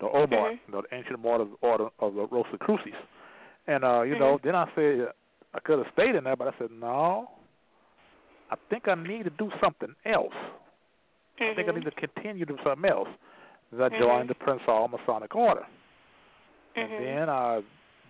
[0.00, 0.60] the Omar, Mhm.
[0.66, 2.94] you know, the ancient order, order of the Rosicruces.
[3.66, 4.42] And uh, you know, Mhm.
[4.44, 5.08] then I said
[5.54, 7.30] I could have stayed in there, but I said no.
[8.50, 10.34] I think I need to do something else.
[11.40, 11.74] I think I Mhm.
[11.74, 13.08] need to continue to do something else.
[13.72, 13.98] As I Mhm.
[13.98, 15.66] joined the Prince Hall Masonic Order,
[16.76, 16.98] and Mhm.
[16.98, 17.62] then I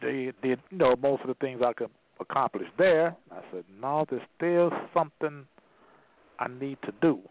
[0.03, 1.91] they did you know most of the things I could
[2.21, 3.17] accomplish there.
[3.31, 5.47] I said no, there's still something
[6.39, 7.23] I need to do.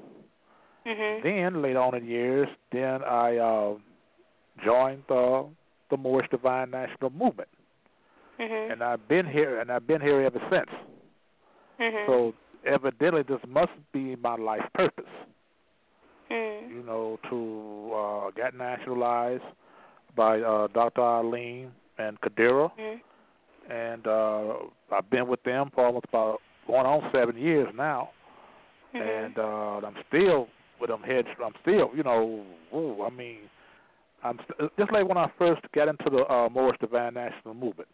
[1.23, 3.75] Then later on in years, then I uh,
[4.63, 5.45] joined the
[5.89, 7.49] the Moorish Divine National Movement,
[8.39, 8.71] Mhm.
[8.71, 10.69] and I've been here and I've been here ever since.
[11.79, 12.05] Mhm.
[12.07, 12.33] So
[12.65, 15.05] evidently, this must be my life purpose.
[16.29, 16.69] Mhm.
[16.71, 19.43] You know, to uh, get nationalized
[20.15, 21.01] by uh, Dr.
[21.01, 23.01] Arlene and Kadira, Mhm.
[23.69, 24.53] and uh,
[24.91, 28.09] I've been with them for almost about going on seven years now.
[28.93, 29.01] Mhm.
[29.01, 30.47] and uh I'm still
[30.79, 31.27] with them heads.
[31.43, 33.49] I'm still, you know, ooh, I mean,
[34.25, 34.39] I'm
[34.79, 37.87] just like when I first got into the uh, Moorish Divine National Movement.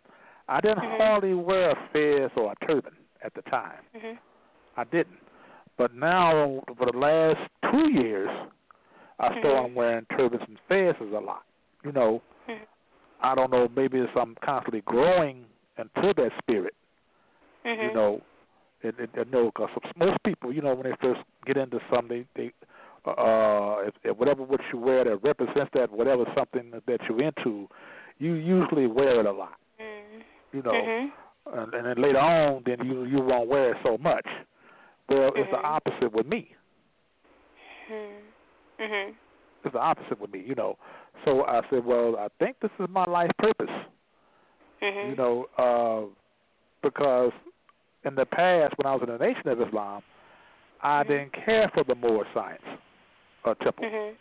[0.47, 0.97] I didn't Mhm.
[0.97, 3.83] hardly wear a fez or a turban at the time.
[3.93, 4.17] Mhm.
[4.77, 5.19] I didn't,
[5.77, 7.39] but now for the last
[7.69, 8.29] two years,
[9.19, 9.39] I Mhm.
[9.39, 11.43] started wearing turbans and fezes a lot.
[11.83, 12.65] You know, Mhm.
[13.19, 13.67] I don't know.
[13.75, 15.45] Maybe it's I'm constantly growing
[15.77, 16.75] into that spirit.
[17.65, 17.83] Mhm.
[17.83, 18.21] You know,
[18.81, 22.25] it, it, it, no, because most people, you know, when they first get into something,
[22.35, 22.53] they, they
[23.05, 27.67] uh, if, if whatever what you wear that represents that whatever something that you're into,
[28.19, 29.55] you usually wear it a lot.
[29.79, 30.23] Mhm.
[30.53, 31.11] You know, Mhm.
[31.53, 34.27] and, and then later on, then you you won't wear it so much.
[35.09, 35.63] Well, it's the Mhm.
[35.63, 36.55] opposite with me.
[37.89, 38.19] Mhm.
[38.79, 39.15] Mhm.
[39.63, 40.39] It's the opposite with me.
[40.39, 40.77] You know,
[41.25, 43.71] so I said, well, I think this is my life purpose.
[44.81, 45.09] Mhm.
[45.09, 46.05] You know, uh,
[46.81, 47.33] because
[48.03, 50.03] in the past, when I was in the Nation of Islam,
[50.81, 51.07] I Mhm.
[51.07, 52.63] didn't care for the Moorish science
[53.45, 53.85] uh, temple.
[53.85, 54.13] Mhm.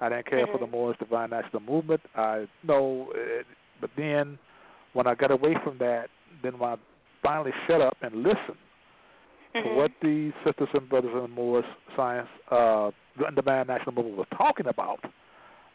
[0.00, 0.66] I didn't care for the.
[0.66, 2.00] Moorish Divine National Movement.
[2.16, 3.46] I know, it,
[3.80, 4.38] but then
[4.94, 6.08] when I got away from that,
[6.42, 6.76] then when I
[7.22, 8.58] finally shut up and listened
[9.54, 9.76] to Mhm.
[9.76, 14.28] what the sisters and brothers in the Moorish science, uh, the Divine National Movement was
[14.36, 15.04] talking about,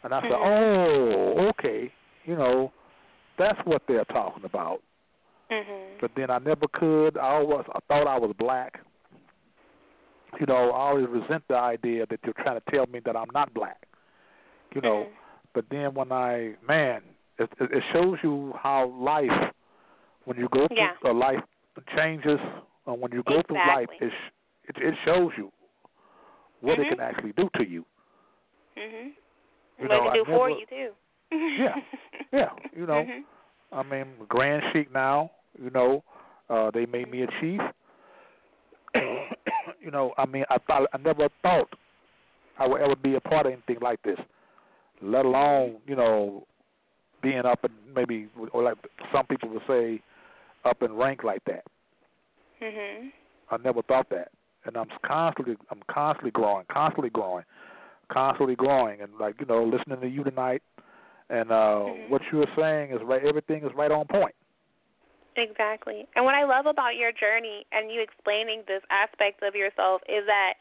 [0.02, 1.38] and I said, Mhm.
[1.38, 1.90] oh, okay,
[2.24, 2.70] you know,
[3.38, 4.82] that's what they're talking about.
[5.50, 6.00] Mhm.
[6.00, 7.16] But then I never could.
[7.16, 8.80] I always I thought I was black.
[10.38, 13.30] You know, I always resent the idea that you're trying to tell me that I'm
[13.32, 13.86] not black.
[14.74, 15.12] You know, Mhm.
[15.54, 17.02] but then when I man,
[17.38, 19.52] it it it shows you how life
[20.24, 20.94] when you go through Yeah.
[21.04, 21.42] uh, life
[21.96, 22.38] changes
[22.86, 24.30] uh, when you go through life it, sh-
[24.68, 25.50] it it shows you
[26.60, 26.82] what Mhm.
[26.82, 27.84] it can actually do to you.
[28.76, 29.12] Mhm.
[29.78, 30.94] You what know, to I do for never- you too.
[31.30, 31.80] Yeah.
[32.32, 33.04] Yeah, you know.
[33.04, 33.24] Mhm.
[33.72, 36.02] I mean, Grand Sheik now, you know,
[36.50, 37.60] uh, they made me a chief.
[39.88, 41.70] you know, I mean, I thought I never thought
[42.58, 44.18] I would ever be a part of anything like this,
[45.00, 46.46] let alone, you know,
[47.22, 48.76] being up and maybe, or like
[49.10, 50.02] some people would say,
[50.66, 51.64] up in rank like that.
[52.60, 53.12] Mhm.
[53.50, 54.30] I never thought that,
[54.66, 57.46] and I'm constantly, I'm constantly growing, constantly growing,
[58.10, 60.62] constantly growing, and like you know, listening to you tonight,
[61.30, 62.10] and uh Mhm.
[62.10, 63.24] what you were saying is right.
[63.24, 64.34] Everything is right on point.
[65.38, 66.06] Exactly.
[66.16, 70.26] And what I love about your journey and you explaining this aspect of yourself is
[70.26, 70.54] that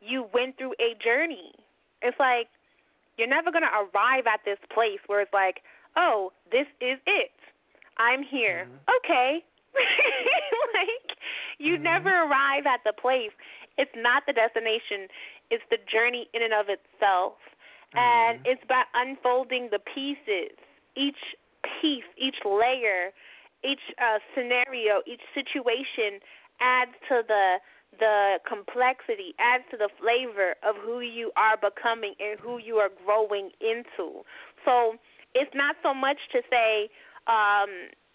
[0.00, 1.52] you went through a journey.
[2.02, 2.48] It's like
[3.18, 5.60] you're never going to arrive at this place where it's like,
[5.96, 7.32] oh, this is it.
[7.98, 8.68] I'm here.
[8.68, 8.96] Mhm.
[9.00, 9.44] Okay.
[10.74, 11.16] like,
[11.58, 11.82] you Mhm.
[11.82, 13.32] never arrive at the place.
[13.78, 15.08] It's not the destination,
[15.50, 17.36] it's the journey in and of itself.
[17.94, 18.46] And Mhm.
[18.46, 20.56] it's about unfolding the pieces,
[20.94, 21.36] each
[21.80, 23.12] piece, each layer,
[23.64, 26.20] each uh, scenario, each situation
[26.60, 27.58] adds to the
[27.98, 32.90] the complexity, adds to the flavor of who you are becoming and who you are
[33.06, 34.20] growing into.
[34.64, 34.96] So
[35.34, 36.90] it's not so much to say,
[37.26, 37.70] um,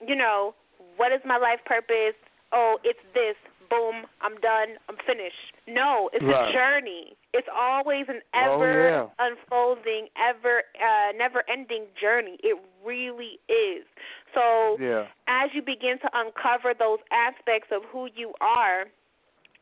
[0.06, 0.54] you know,
[0.98, 2.16] what is my life purpose?
[2.52, 3.36] Oh, it's this.
[3.70, 4.76] Boom, I'm done.
[4.90, 5.56] I'm finished.
[5.66, 6.50] No, it's Right.
[6.50, 7.16] a journey.
[7.34, 9.08] It's always an Oh, ever yeah.
[9.20, 12.38] unfolding, ever uh, never ending journey.
[12.44, 13.86] It really is.
[14.34, 15.08] So Yeah.
[15.28, 18.86] as you begin to uncover those aspects of who you are,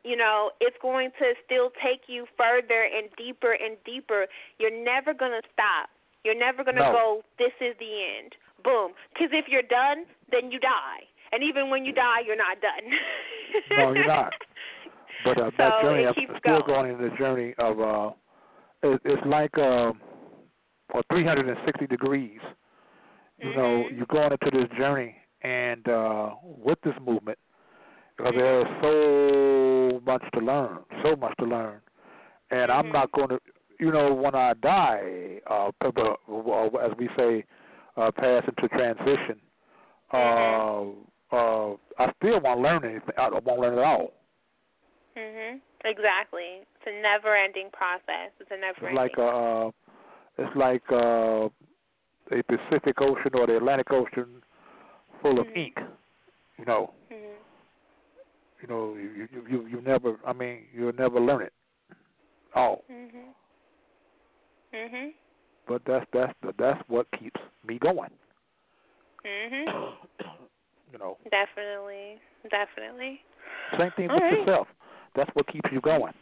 [0.03, 4.27] you know, it's going to still take you further and deeper and deeper.
[4.57, 5.89] You're never going to stop.
[6.23, 6.91] You're never going to No.
[6.91, 8.35] go, this is the end.
[8.63, 8.93] Boom.
[9.13, 11.03] Because if you're done, then you die.
[11.31, 12.91] And even when you die, you're not done.
[13.75, 14.33] No, you're not.
[15.21, 16.95] But uh, so that journey, I'm still going.
[16.95, 18.11] going in the journey of uh,
[18.83, 19.99] it, it's like um,
[20.93, 22.39] or 360 degrees.
[23.41, 27.37] You know, you're going into this journey, and uh, with this movement,
[28.17, 31.79] because there's so much to learn, so much to learn,
[32.51, 32.93] and I'm Mhm.
[32.93, 33.39] not going to,
[33.79, 35.71] you know, when I die, uh,
[36.81, 37.45] as we say,
[37.95, 39.39] uh, pass into transition.
[40.11, 40.83] Uh,
[41.31, 43.13] uh, I still won't learn anything.
[43.17, 44.11] I won't learn at all.
[45.15, 45.61] Mhm.
[45.85, 46.65] Exactly.
[46.75, 48.31] It's a never-ending process.
[48.39, 49.05] It's a never-ending.
[49.05, 49.71] It's like uh,
[50.37, 51.49] it's like uh,
[52.31, 54.41] a Pacific Ocean or the Atlantic Ocean
[55.21, 55.57] full of Mhm.
[55.57, 55.79] ink.
[56.57, 57.35] You know, Mhm.
[58.61, 60.19] you know, you you you, you never.
[60.25, 61.53] I mean, you'll never learn it.
[62.55, 62.83] all.
[62.89, 63.33] Mhm.
[64.73, 65.13] Mhm.
[65.67, 68.11] But that's that's the, that's what keeps me going.
[69.23, 69.93] Mhm.
[70.91, 72.19] You know, Definitely.
[72.49, 73.21] Definitely.
[73.77, 74.39] same thing All with right.
[74.39, 74.67] yourself.
[75.13, 76.13] That's what keeps you going.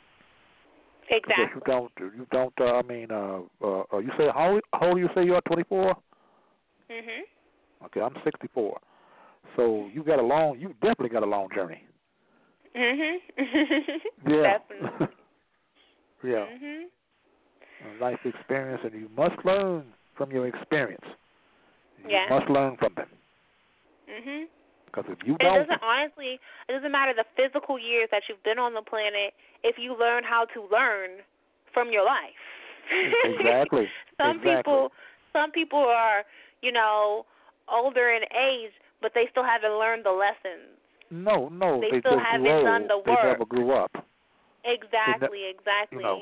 [1.09, 1.45] Exactly.
[1.55, 2.53] you don't you don't.
[2.59, 5.35] Uh, I mean, uh, uh, uh, you say how old, how old you say you
[5.35, 5.41] are?
[5.41, 5.95] Twenty four.
[6.89, 7.21] Mhm.
[7.85, 8.79] Okay, I'm sixty four.
[9.55, 10.59] So you got a long.
[10.59, 11.83] You definitely got a long journey.
[12.75, 13.17] Mhm.
[14.27, 14.57] Yeah.
[14.57, 15.07] Definitely.
[16.23, 16.47] yeah.
[16.47, 16.83] Mhm.
[17.85, 21.05] A life experience, and you must learn from your experience.
[22.03, 22.27] You Yeah.
[22.29, 23.09] must learn from them.
[24.09, 24.47] Mhm.
[24.97, 26.39] Because if you It don't, doesn't honestly.
[26.67, 29.33] It doesn't matter the physical years that you've been on the planet
[29.63, 31.21] if you learn how to learn
[31.73, 32.41] from your life.
[33.23, 33.85] exactly.
[34.17, 34.57] some exactly.
[34.57, 34.89] people,
[35.33, 36.23] some people are,
[36.61, 37.25] you know,
[37.69, 40.73] older in age, but they still haven't learned the lessons.
[41.11, 42.65] No, no, They they, still haven't old.
[42.65, 43.19] done the work.
[43.21, 43.91] They never grew up.
[44.65, 45.45] Exactly.
[45.53, 46.01] Exactly.
[46.01, 46.21] You know,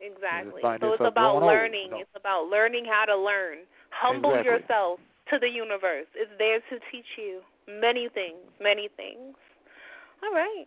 [0.00, 0.62] Exactly.
[0.80, 1.86] So it's about learning.
[1.86, 1.98] you know.
[2.00, 3.58] It's about learning how to learn.
[3.90, 4.52] Humble Exactly.
[4.52, 5.00] yourself
[5.30, 6.06] to the universe.
[6.14, 9.34] It's there to teach you many things, many things.
[10.22, 10.66] All right.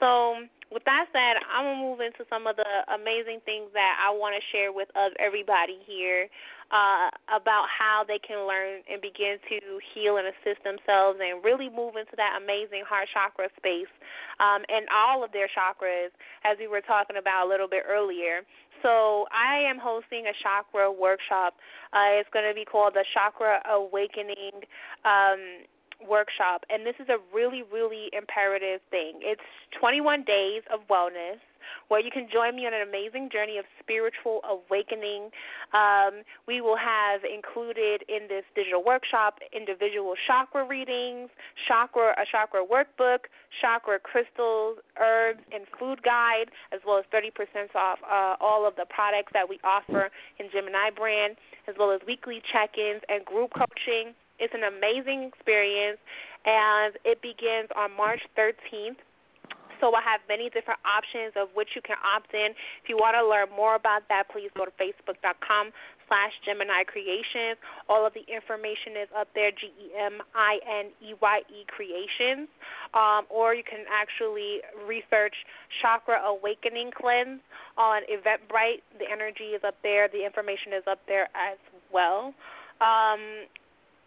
[0.00, 0.42] So
[0.72, 4.34] with that said, I'm gonna move into some of the amazing things that I want
[4.34, 4.88] to share with
[5.20, 6.26] everybody here,
[6.72, 9.58] uh, about how they can learn and begin to
[9.92, 13.92] heal and assist themselves, and really move into that amazing heart chakra space,
[14.40, 16.08] um, and all of their chakras,
[16.42, 18.40] as we were talking about a little bit earlier.
[18.82, 21.54] So I am hosting a chakra workshop.
[21.92, 24.66] Uh, it's going to be called the Chakra Awakening.
[25.04, 25.66] Um,
[26.08, 29.40] workshop and this is a really really imperative thing it's
[29.78, 31.38] 21 days of wellness
[31.88, 35.30] where you can join me on an amazing journey of spiritual awakening
[35.72, 41.30] um, we will have included in this digital workshop individual chakra readings
[41.66, 43.30] chakra a chakra workbook
[43.60, 47.30] chakra crystals herbs and food guide as well as 30%
[47.74, 51.36] off uh, all of the products that we offer in Gemineye brand
[51.68, 55.98] as well as weekly check-ins and group coaching it's an amazing experience,
[56.44, 58.98] and it begins on March 13th.
[59.82, 62.54] So I have many different options of which you can opt in.
[62.54, 65.74] If you want to learn more about that, please go to facebook.com
[66.06, 67.58] slash Gemineye Creations.
[67.90, 69.98] All of the information is up there, G-E-M-I-N-E-Y-E
[71.66, 72.46] Creations.
[72.94, 75.34] Um, or you can actually research
[75.82, 77.42] Chakra Awakening Cleanse
[77.74, 78.86] on Eventbrite.
[79.02, 80.06] The energy is up there.
[80.06, 81.58] The information is up there as
[81.90, 82.30] well.
[82.78, 83.50] Um,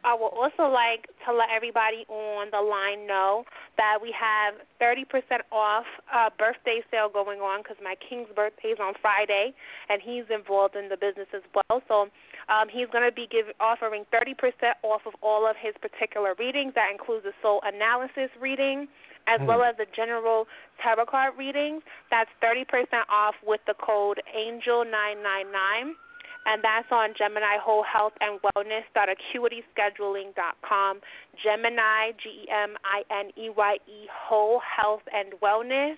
[0.05, 3.43] I would also like to let everybody on the line know
[3.77, 5.09] that we have 30%
[5.51, 9.57] off uh, birthday sale going on because my king's birthday is on Friday,
[9.89, 11.81] and he's involved in the business as well.
[11.89, 12.13] So
[12.53, 14.37] um, he's going to be give, offering 30%
[14.83, 16.77] off of all of his particular readings.
[16.77, 18.87] That includes the soul analysis reading
[19.27, 20.45] as well as the general
[20.83, 21.81] tarot card readings.
[22.11, 22.69] That's 30%
[23.09, 25.97] off with the code ANGEL999
[26.45, 31.01] and that's on Gemineye Whole Health and Wellness acuityscheduling.com.
[31.45, 35.97] Gemineye G E M I N E Y E Whole Health and Wellness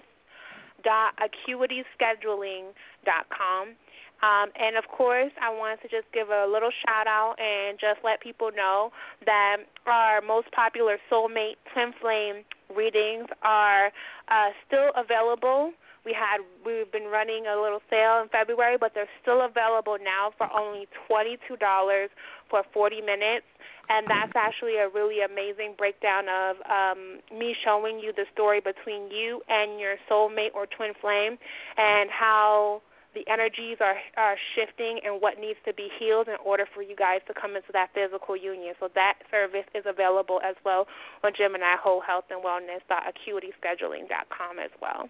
[0.86, 3.76] acuityscheduling.com.
[4.24, 8.00] Um, and of course, I wanted to just give a little shout out and just
[8.04, 8.92] let people know
[9.26, 12.44] that our most popular soulmate twin flame
[12.76, 13.92] readings are
[14.30, 15.72] uh, still available.
[16.08, 20.32] We had we've been running a little sale in February, but they're still available now
[20.40, 22.08] for only twenty two dollars
[22.50, 23.44] for forty minutes,
[23.92, 29.12] and that's actually a really amazing breakdown of um, me showing you the story between
[29.12, 31.36] you and your soulmate or twin flame,
[31.76, 32.82] and how
[33.12, 36.96] the energies are are shifting and what needs to be healed in order for you
[36.96, 38.76] guys to come into that physical union.
[38.80, 40.88] So that service is available as well
[41.28, 45.10] on Gemineye Whole Health and Wellness acuityscheduling.com as well.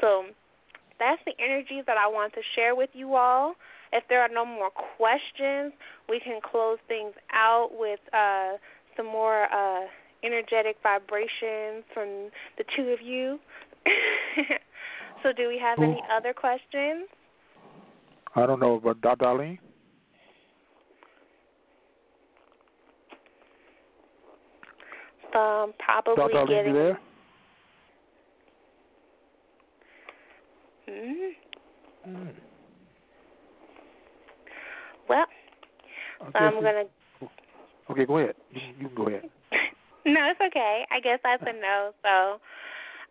[0.00, 0.24] So
[0.98, 3.54] that's the energies that I want to share with you all.
[3.92, 5.72] If there are no more questions,
[6.08, 8.52] we can close things out with uh,
[8.96, 9.86] some more uh,
[10.22, 13.38] energetic vibrations from the two of you.
[15.22, 17.08] so, do we have any other questions?
[18.36, 19.00] I don't know, but.
[19.00, 19.58] Darlene?
[25.34, 26.14] Um, probably.
[26.16, 27.00] Darlene, getting you there?
[30.90, 31.30] Mhm.
[32.08, 32.34] Mm.
[35.08, 35.26] Well,
[36.20, 36.84] I'm gonna.
[37.90, 38.34] Okay, go ahead.
[38.50, 39.22] You, you can go ahead.
[40.06, 40.84] no, it's okay.
[40.90, 41.92] I guess that's a no.
[42.02, 42.40] So,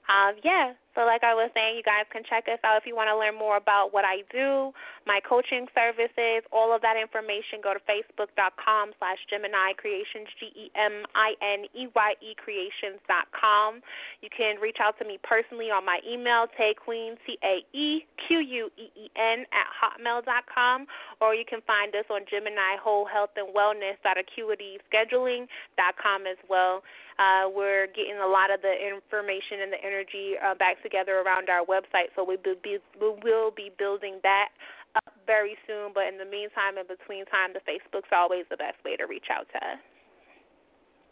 [0.10, 0.74] um, yeah.
[0.98, 3.16] So, like I was saying, you guys can check us out if you want to
[3.16, 4.74] learn more about what I do,
[5.08, 7.64] my coaching services, all of that information.
[7.64, 13.00] Go to facebook.com slash Gemineye Creations, G E M I N E Y E Creations
[13.08, 13.80] dot com.
[14.20, 18.42] You can reach out to me personally on my email, Taequeen, T A E Q
[18.42, 20.84] U E E N, at hotmail dot com,
[21.22, 25.96] or you can find us on Gemineye Whole Health and Wellness dot Acuity Scheduling dot
[26.02, 26.84] com as well.
[27.20, 31.52] Uh, we're getting a lot of the information and the energy uh, back together around
[31.52, 34.48] our website, so we will be we will be building that
[34.96, 35.92] up very soon.
[35.94, 39.28] But in the meantime, in between time, the Facebook's always the best way to reach
[39.28, 39.82] out to us.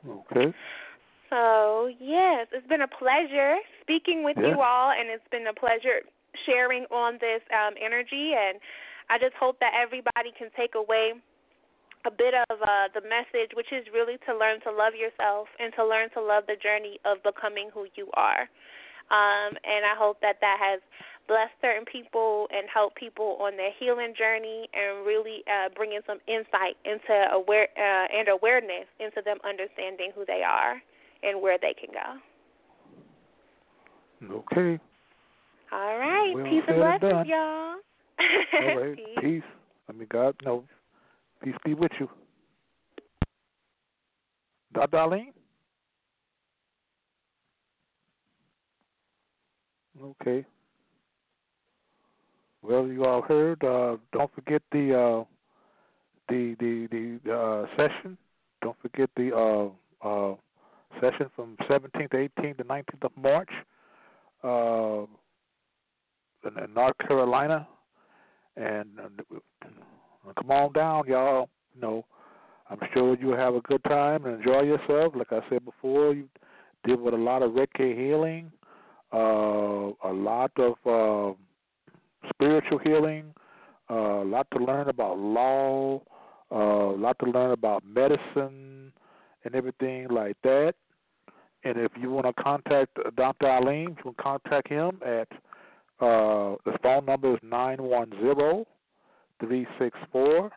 [0.07, 0.55] Okay.
[1.29, 4.55] So yes, it's been a pleasure speaking with Yeah.
[4.55, 6.07] you all, and it's been a pleasure
[6.45, 8.31] sharing on this um, energy.
[8.31, 8.59] And
[9.09, 11.19] I just hope that everybody can take away
[12.07, 15.75] a bit of uh, the message, which is really to learn to love yourself and
[15.75, 18.47] to learn to love the journey of becoming who you are.
[19.11, 20.79] Um, and I hope that that has
[21.27, 26.19] blessed certain people and helped people on their healing journey and really uh, bringing some
[26.27, 30.81] insight into aware uh, and awareness into them understanding who they are
[31.23, 32.19] and where they can go.
[34.23, 34.79] Okay.
[35.71, 36.31] All right.
[36.33, 37.75] Well Peace and blessings, y'all.
[38.63, 38.95] All right.
[38.95, 39.19] Peace.
[39.21, 39.49] Peace.
[39.89, 40.63] I mean, God, no.
[41.43, 42.09] Peace be with you.
[44.73, 44.97] Dr.
[44.97, 45.33] Darlene?
[50.01, 50.45] Okay.
[52.61, 53.63] Well, you all heard.
[53.63, 55.23] Uh, don't forget the uh,
[56.29, 58.17] the the the uh, session.
[58.61, 60.35] Don't forget the uh, uh,
[60.99, 63.49] session from 17th, 18th, to 19th of March
[64.43, 65.05] uh,
[66.47, 67.67] in, in North Carolina.
[68.55, 68.87] And
[70.39, 71.49] come on down, y'all.
[71.75, 72.05] You know,
[72.69, 75.13] I'm sure you'll have a good time and enjoy yourself.
[75.15, 76.27] Like I said before, you
[76.85, 78.51] deal with a lot of Reiki healing,
[79.13, 81.33] uh, a lot of uh,
[82.29, 83.33] spiritual healing,
[83.89, 86.01] uh, a lot to learn about law,
[86.51, 88.91] uh, a lot to learn about medicine
[89.43, 90.73] and everything like that.
[91.63, 93.47] And if you want to contact Dr.
[93.47, 95.27] Alim, you can contact him at
[95.99, 98.65] uh, his phone number is nine one zero
[99.39, 100.51] three six four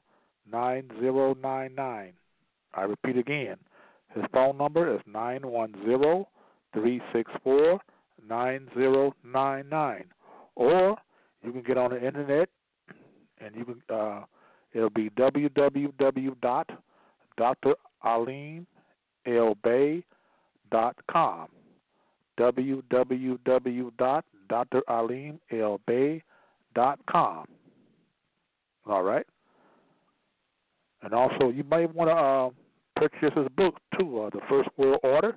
[0.51, 2.13] nine zero nine nine.
[2.75, 3.57] I repeat again,
[4.15, 6.29] his phone number is nine one zero
[6.73, 7.81] three six four
[8.29, 10.05] nine zero nine nine.
[10.55, 10.97] Or
[11.43, 12.49] you can get on the internet
[13.39, 14.25] and you can uh,
[14.73, 16.69] it'll be www dot
[21.11, 21.49] com
[22.39, 23.39] www
[26.75, 27.47] dot com.
[28.87, 29.27] All right.
[31.03, 32.51] And also, you might want to uh,
[32.97, 35.37] purchase his book too, uh, The First World Order.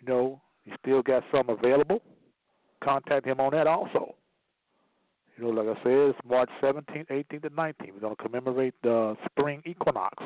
[0.00, 2.02] You know, he still got some available.
[2.82, 4.14] Contact him on that also.
[5.36, 7.94] You know, like I said, it's March 17th, 18th, and 19th.
[7.94, 10.22] We're going to commemorate the spring equinox.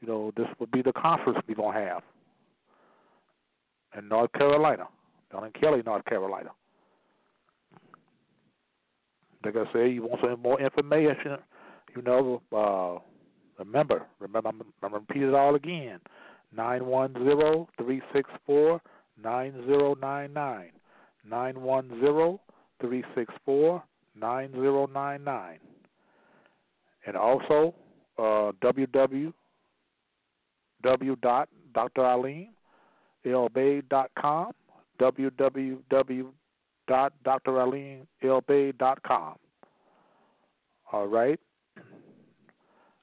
[0.00, 2.02] You know, this will be the conference we're going to have
[3.96, 4.86] in North Carolina,
[5.32, 6.50] down in Kelly, North Carolina.
[9.46, 11.38] Like I say, you want some more information,
[11.94, 12.98] you know, uh,
[13.62, 16.00] remember, remember, I'm, I'm going to repeat it all again.
[16.52, 18.80] Nine one zero three six four
[19.22, 20.72] nine zero nine nine.
[21.28, 22.40] Nine one zero
[22.80, 23.84] three six four
[24.20, 25.60] nine zero nine nine.
[27.06, 27.72] And also,
[28.18, 29.32] uh, www
[30.82, 31.00] dot
[36.86, 37.60] Dr.
[37.60, 39.36] Alim lbay.com, www.dralimlbay.com.
[40.92, 41.40] All right.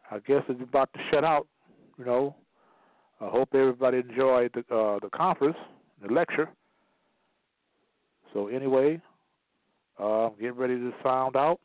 [0.09, 1.47] I guess it's about to shut out.
[1.97, 2.35] You know,
[3.19, 5.57] I hope everybody enjoyed the uh, the conference,
[6.01, 6.49] the lecture.
[8.33, 9.01] So anyway,
[9.99, 11.59] uh, I'm getting ready to sound out,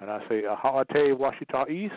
[0.00, 1.94] and I say, Ahate Washita East.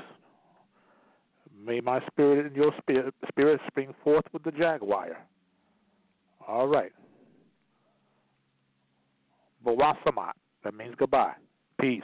[1.65, 5.17] May my spirit and your spirit, spirit spring forth with the jaguar.
[6.45, 6.91] All right.
[9.65, 10.33] Bawasamat.
[10.63, 11.33] That means goodbye.
[11.79, 12.01] Peace.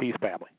[0.00, 0.50] Peace, family.